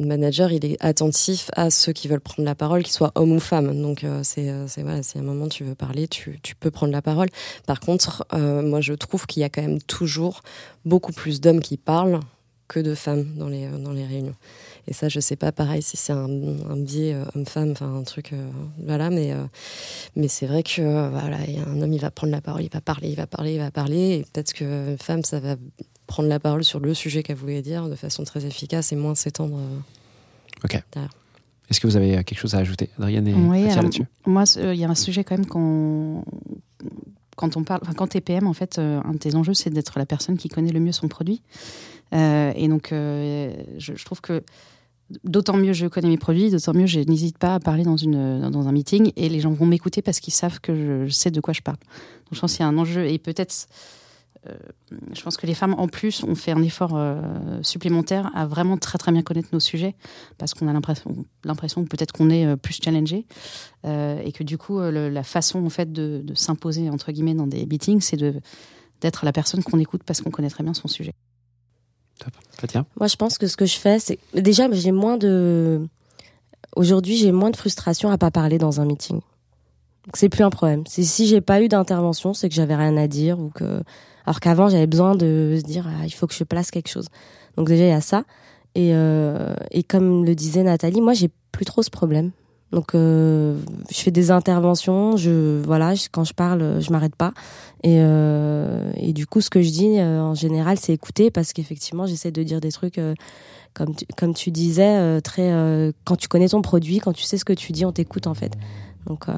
[0.00, 3.32] le manager, il est attentif à ceux qui veulent prendre la parole, qu'ils soient hommes
[3.32, 3.80] ou femmes.
[3.80, 6.54] Donc, euh, c'est, euh, c'est voilà, si à un moment tu veux parler, tu, tu
[6.54, 7.28] peux prendre la parole.
[7.66, 10.42] Par contre, euh, moi, je trouve qu'il y a quand même toujours
[10.84, 12.20] beaucoup plus d'hommes qui parlent
[12.68, 14.34] que de femmes dans les, euh, dans les réunions.
[14.88, 18.02] Et ça, je sais pas, pareil, si c'est un, un biais euh, homme-femme, enfin un
[18.02, 18.48] truc, euh,
[18.84, 19.44] voilà, mais, euh,
[20.14, 22.40] mais c'est vrai que euh, voilà, il y a un homme, il va prendre la
[22.40, 25.40] parole, il va parler, il va parler, il va parler, et peut-être qu'une femme, ça
[25.40, 25.56] va
[26.06, 29.14] prendre la parole sur le sujet qu'elle voulait dire de façon très efficace et moins
[29.16, 29.56] s'étendre.
[29.58, 29.78] euh,
[31.68, 34.84] Est-ce que vous avez quelque chose à ajouter, Adrienne et Oui, là-dessus moi, il y
[34.84, 36.24] a un sujet quand même qu'on
[37.36, 39.68] quand on parle, enfin, quand t'es PM, en fait, euh, un de tes enjeux, c'est
[39.68, 41.42] d'être la personne qui connaît le mieux son produit.
[42.14, 44.42] Euh, et donc, euh, je, trouve que
[45.24, 48.48] d'autant mieux je connais mes produits, d'autant mieux je n'hésite pas à parler dans, une,
[48.50, 51.40] dans un meeting et les gens vont m'écouter parce qu'ils savent que je, sais de
[51.40, 51.78] quoi je parle.
[51.78, 53.68] Donc, je pense qu'il y a un enjeu et peut-être
[55.12, 57.20] je pense que les femmes, en plus, ont fait un effort euh,
[57.62, 59.94] supplémentaire à vraiment très très bien connaître nos sujets,
[60.38, 63.26] parce qu'on a l'impression, que peut-être qu'on est euh, plus challengé,
[63.84, 67.34] euh, et que du coup, euh, la façon en fait de, de s'imposer entre guillemets
[67.34, 68.34] dans des meetings, c'est de
[69.02, 71.12] d'être la personne qu'on écoute parce qu'on connaît très bien son sujet.
[72.98, 75.86] Moi, je pense que ce que je fais, c'est déjà j'ai moins de
[76.74, 79.20] aujourd'hui j'ai moins de frustration à pas parler dans un meeting.
[80.14, 80.84] C'est plus un problème.
[80.86, 83.82] C'est si j'ai pas eu d'intervention, c'est que j'avais rien à dire ou que
[84.24, 87.08] alors qu'avant j'avais besoin de se dire ah, il faut que je place quelque chose.
[87.56, 88.24] Donc déjà il y a ça
[88.74, 92.30] et euh, et comme le disait Nathalie, moi j'ai plus trop ce problème.
[92.76, 93.58] Donc euh,
[93.90, 97.32] je fais des interventions, je voilà, quand je parle, je m'arrête pas
[97.82, 102.04] et euh, du coup ce que je dis euh, en général c'est écouter parce qu'effectivement
[102.04, 103.00] j'essaie de dire des trucs
[103.72, 107.46] comme tu, comme tu disais très quand tu connais ton produit, quand tu sais ce
[107.46, 108.52] que tu dis, on t'écoute en fait.
[109.06, 109.32] Donc euh,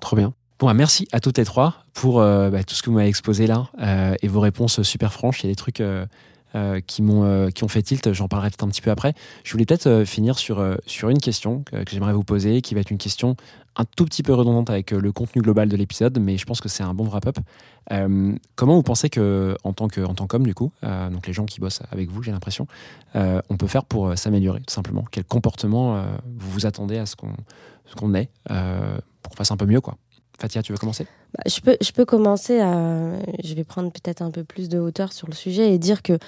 [0.00, 0.32] Trop bien.
[0.60, 3.48] Bon, bah, merci à toutes les trois pour bah, tout ce que vous m'avez exposé
[3.48, 3.66] là
[4.22, 5.42] et vos réponses super franches.
[5.42, 5.82] Il y a des trucs
[6.54, 8.12] euh, qui m'ont euh, qui ont fait tilt.
[8.12, 9.14] J'en parlerai peut-être un petit peu après.
[9.44, 12.80] Je voulais peut-être euh, finir sur sur une question que, j'aimerais vous poser, qui va
[12.80, 13.36] être une question
[13.76, 16.68] un tout petit peu redondante avec le contenu global de l'épisode, mais je pense que
[16.68, 17.38] c'est un bon wrap-up.
[18.54, 20.70] Comment vous pensez que en tant que en tant qu'homme du coup,
[21.10, 22.68] donc les gens qui bossent avec vous, j'ai l'impression,
[23.14, 25.04] on peut faire pour s'améliorer tout simplement?
[25.10, 27.32] Quel comportement vous vous attendez à ce qu'on
[27.86, 29.96] ce qu'on euh, pour qu'on fasse un peu mieux quoi?
[30.38, 31.06] Fatia, tu veux commencer?
[31.36, 33.12] Bah, je peux, je peux commencer à.
[33.42, 36.18] Je vais prendre peut-être un peu plus de hauteur sur le sujet et dire que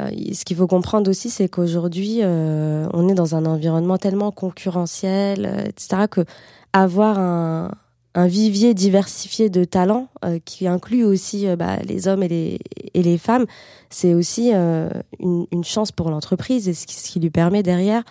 [0.00, 4.30] euh, ce qu'il faut comprendre aussi, c'est qu'aujourd'hui, euh, on est dans un environnement tellement
[4.30, 6.24] concurrentiel, euh, etc., que
[6.72, 7.70] avoir un,
[8.16, 10.08] vivier diversifié de talents
[10.44, 12.60] qui inclut aussi bah, les hommes et les,
[12.94, 13.44] et les femmes,
[13.90, 18.04] c'est aussi une, chance pour l'entreprise et ce qui, ce qui lui permet derrière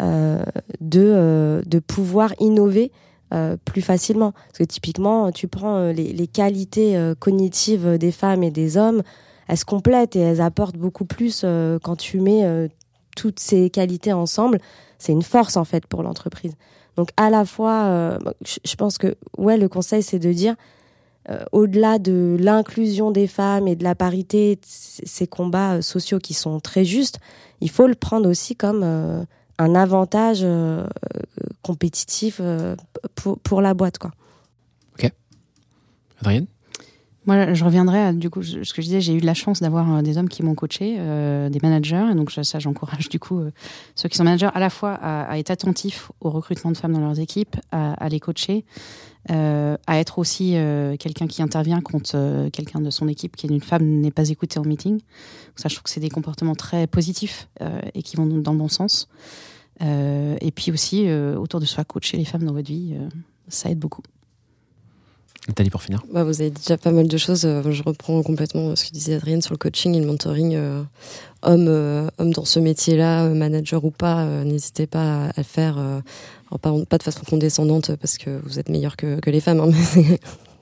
[0.00, 2.92] de, de pouvoir innover
[3.34, 4.32] euh, plus facilement.
[4.32, 8.78] Parce que typiquement, tu prends euh, les, les qualités euh, cognitives des femmes et des
[8.78, 9.02] hommes,
[9.48, 11.44] elles se complètent et elles apportent beaucoup plus
[11.82, 12.68] quand tu mets
[13.16, 14.58] toutes ces qualités ensemble.
[14.98, 16.52] C'est une force en fait pour l'entreprise.
[16.96, 20.54] Donc à la fois, euh, je pense que ouais, le conseil c'est de dire
[21.52, 26.84] au-delà de l'inclusion des femmes et de la parité, ces combats sociaux qui sont très
[26.84, 27.20] justes,
[27.60, 28.82] il faut le prendre aussi comme
[29.58, 30.44] un avantage
[31.72, 32.74] compétitif euh,
[33.14, 33.98] pour, pour la boîte.
[33.98, 34.10] Quoi.
[36.20, 36.46] Adrienne?
[37.26, 39.00] Moi, je reviendrai à du coup je- ce que je disais.
[39.00, 42.06] J'ai eu de la chance d'avoir euh, des hommes qui m'ont coaché, euh, des managers,
[42.10, 43.52] et donc je- ça, j'encourage du coup euh,
[43.94, 46.94] ceux qui sont managers à la fois à, à être attentifs au recrutement de femmes
[46.94, 48.64] dans leurs équipes, à, à les coacher,
[49.30, 53.46] euh, à être aussi euh, quelqu'un qui intervient quand euh, quelqu'un de son équipe qui
[53.46, 54.94] est une femme n'est pas écouté en meeting.
[54.94, 58.52] Donc ça, je trouve que c'est des comportements très positifs euh, et qui vont dans
[58.52, 59.06] le bon sens.
[59.82, 63.08] Euh, et puis aussi euh, autour de soi, coacher les femmes dans votre vie, euh,
[63.48, 64.02] ça aide beaucoup.
[65.46, 66.02] Nathalie pour finir.
[66.12, 67.40] Bah, vous avez déjà pas mal de choses.
[67.42, 70.54] Je reprends complètement ce que disait Adrienne sur le coaching et le mentoring.
[70.54, 70.82] euh,
[71.42, 75.78] homme, euh, homme dans ce métier-là, manager ou pas, euh, n'hésitez pas à, le faire.
[75.78, 76.00] euh,
[76.50, 79.60] alors pas, pas de façon condescendante parce que vous êtes meilleur que, que les femmes,
[79.60, 80.18] hein, mais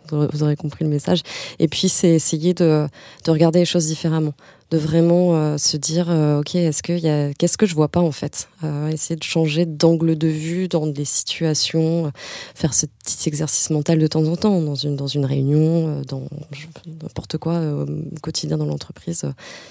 [0.08, 1.22] vous aurez- vous aurez compris le message.
[1.58, 2.86] Et puis c'est essayer de,
[3.24, 4.34] de regarder les choses différemment,
[4.70, 7.88] de vraiment euh, se dire euh, ok est-ce que y a qu'est-ce que je vois
[7.88, 12.10] pas en fait, Euh, essayer de changer d'angle de vue dans des situations,
[12.54, 16.26] faire ce petit exercice mental de temps en temps dans une dans une réunion, dans
[17.02, 17.86] n'importe quoi au
[18.22, 19.20] quotidien dans l'entreprise,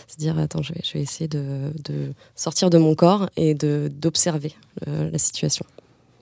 [0.08, 3.54] se dire attends je vais je vais essayer de, de sortir de mon corps et
[3.54, 4.54] de d'observer
[4.86, 5.66] la situation.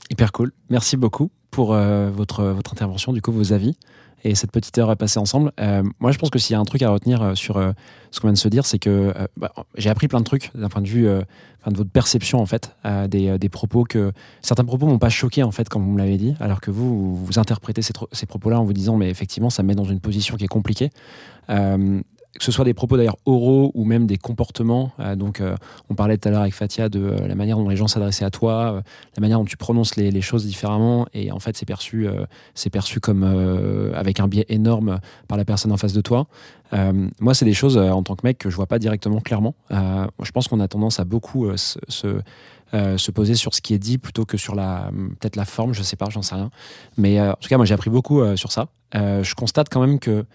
[0.10, 0.52] Hyper cool.
[0.70, 3.76] Merci beaucoup pour votre, votre intervention, du coup, vos avis
[4.24, 5.52] et cette petite heure à passer ensemble.
[5.60, 7.72] Euh, moi, je pense que s'il y a un truc à retenir euh, sur euh,
[8.12, 10.70] ce qu'on vient de se dire, c'est que bah, j'ai appris plein de trucs d'un
[10.70, 12.76] point de vue de votre perception, en fait,
[13.08, 14.12] des, des propos que
[14.44, 17.16] certains propos m'ont pas choqué, en fait, comme vous me l'avez dit, alors que vous,
[17.16, 20.00] vous, interprétez ces, ces propos-là en vous disant, mais effectivement, ça me met dans une
[20.00, 20.92] position qui est compliquée.
[22.38, 24.92] Que ce soit des propos d'ailleurs oraux ou même des comportements.
[25.00, 25.56] Euh, donc, euh,
[25.90, 28.26] on parlait tout à l'heure avec Fatia de euh, la manière dont les gens s'adressaient
[28.26, 28.82] à toi,
[29.16, 32.08] la manière dont tu prononces les, choses différemment, et en fait, c'est perçu,
[32.56, 33.24] c'est perçu comme
[33.94, 36.28] avec un biais énorme par la personne en face de toi.
[37.20, 39.54] Moi, c'est des choses en tant que mec que je vois pas directement clairement.
[39.70, 42.22] Je pense qu'on a tendance à beaucoup se, se,
[42.72, 45.74] se poser sur ce qui est dit plutôt que sur la peut-être la forme.
[45.74, 46.50] Je sais pas, j'en sais rien.
[46.98, 48.68] Mais en tout cas, moi, j'ai appris beaucoup sur ça.
[48.94, 50.26] Je constate quand même que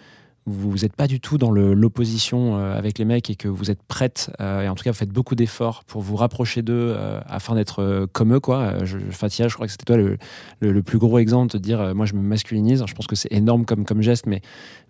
[0.49, 3.83] vous n'êtes pas du tout dans l'opposition euh, avec les mecs et que vous êtes
[3.83, 7.21] prête, euh, et en tout cas vous faites beaucoup d'efforts pour vous rapprocher d'eux euh,
[7.27, 8.41] afin d'être comme eux.
[8.41, 8.85] Quoi.
[8.85, 12.15] Je, Fatia, je crois que c'était toi le, plus gros exemple de dire moi je
[12.15, 12.85] me masculinise.
[12.87, 14.41] Je pense que c'est énorme comme, geste, mais,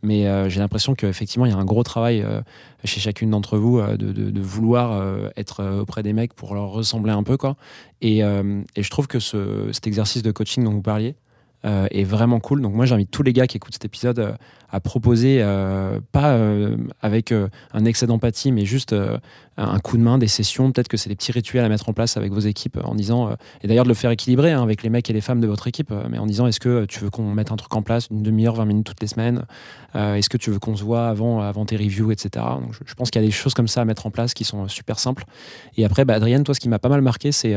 [0.03, 2.25] mais j'ai l'impression qu'effectivement il y a un gros travail
[2.85, 7.37] chez chacune d'entre vous de, vouloir être auprès des mecs pour leur ressembler un peu.
[7.37, 7.57] Quoi.
[8.01, 11.17] Et, je trouve que ce, cet exercice de coaching dont vous parliez,
[11.65, 12.63] euh, est vraiment cool.
[12.63, 14.33] Donc moi j'invite tous les gars qui écoutent cet épisode euh,
[14.71, 17.33] à proposer, euh, pas euh, avec
[17.73, 18.95] un excès d'empathie, mais juste
[19.59, 20.71] un coup de main, des sessions.
[20.71, 23.29] Peut-être que c'est des petits rituels à mettre en place avec vos équipes en disant,
[23.29, 25.49] euh, et d'ailleurs de le faire équilibrer hein, avec les mecs et les femmes de
[25.49, 27.83] votre équipe, euh, mais en disant est-ce que tu veux qu'on mette un truc en
[27.83, 29.45] place, une demi-heure, 20 minutes toutes les semaines
[29.97, 32.45] Euh, Est-ce que tu veux qu'on se voit avant, avant tes reviews, etc.
[32.63, 34.45] Donc, je, pense qu'il y a des choses comme ça à mettre en place qui
[34.45, 35.25] sont super simples.
[35.77, 37.55] Et après, bah, Adrienne, toi, ce qui m'a pas mal marqué, c'est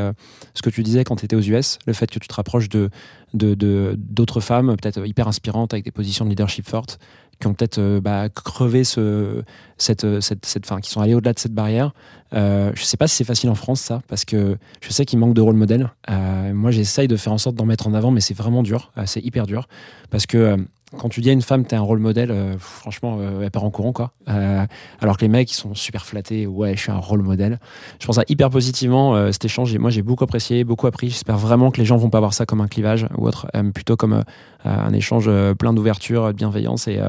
[0.54, 2.70] ce que tu disais quand tu étais aux US, le fait que tu te rapproches
[2.70, 2.90] de-
[3.34, 7.00] d'autres femmes, peut-être hyper inspirantes, avec des positions de leadership fortes,
[7.42, 9.44] qui ont peut-être euh, bah, crevé ce,
[9.78, 11.92] cette, euh, cette, fin, qui sont allés au-delà de cette barrière.
[12.34, 15.20] Euh, je sais pas si c'est facile en France, ça, parce que je sais qu'il
[15.20, 15.90] manque de rôle modèle.
[16.08, 19.24] Moi, j'essaye de faire en sorte d'en mettre en avant, mais c'est vraiment dur, c'est
[19.24, 19.68] hyper dur,
[20.10, 20.58] parce que
[20.98, 23.64] quand tu dis à une femme, t'es un rôle modèle, euh, franchement, euh, elle part
[23.64, 24.12] en courant, quoi.
[24.30, 24.66] Euh,
[25.00, 27.60] alors que les mecs, ils sont super flattés, ouais, je suis un rôle modèle.
[28.00, 31.10] Je pense à hyper positivement euh, cet échange, moi, j'ai beaucoup apprécié, beaucoup appris.
[31.10, 33.72] J'espère vraiment que les gens vont pas voir ça comme un clivage ou autre, euh,
[33.72, 34.24] plutôt comme
[34.64, 35.28] un échange
[35.58, 37.00] plein d'ouverture, de bienveillance et,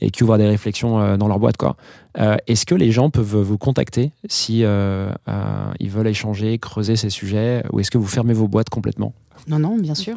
[0.00, 1.74] et qui ouvre des réflexions dans leur boîte, quoi.
[2.46, 7.80] Est-ce que les gens peuvent vous contacter si ils veulent échanger, creuser ces sujets, ou
[7.80, 9.12] est-ce que vous fermez vos boîtes complètement?
[9.48, 10.16] Non, non, bien sûr.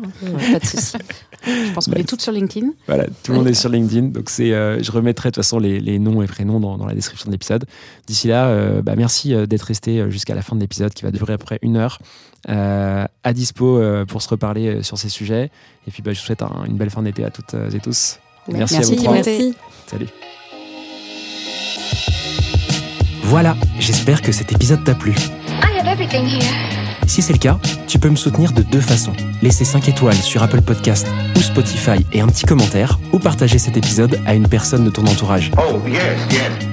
[0.52, 0.98] Pas de souci.
[1.46, 2.68] Je pense qu'on est toutes sur LinkedIn.
[2.88, 5.60] Voilà, tout le monde est sur LinkedIn, donc c'est, euh, je remettrai de toute façon
[5.60, 7.66] les, les noms et prénoms dans, dans la description de l'épisode.
[8.08, 11.12] D'ici là, euh, bah, merci euh, d'être resté jusqu'à la fin de l'épisode qui va
[11.12, 12.00] durer après une heure.
[12.50, 15.50] Euh, à dispo euh, pour se reparler euh, sur ces sujets.
[15.88, 18.20] Et puis bah, je vous souhaite un- une belle fin d'été à toutes et tous.
[18.50, 19.14] Merci, à vous Merci, trois.
[19.14, 19.56] Merci.
[19.88, 20.08] Salut.
[23.24, 25.12] Voilà, j'espère que cet épisode t'a plu.
[25.12, 26.83] I have everything here.
[27.08, 29.14] Si c'est le cas, tu peux me soutenir de deux façons.
[29.42, 33.78] Laisser 5 étoiles sur Apple Podcast ou Spotify et un petit commentaire, ou partager cet
[33.78, 35.52] épisode à une personne de ton entourage.
[35.58, 36.02] Oh, yes,
[36.32, 36.73] yes.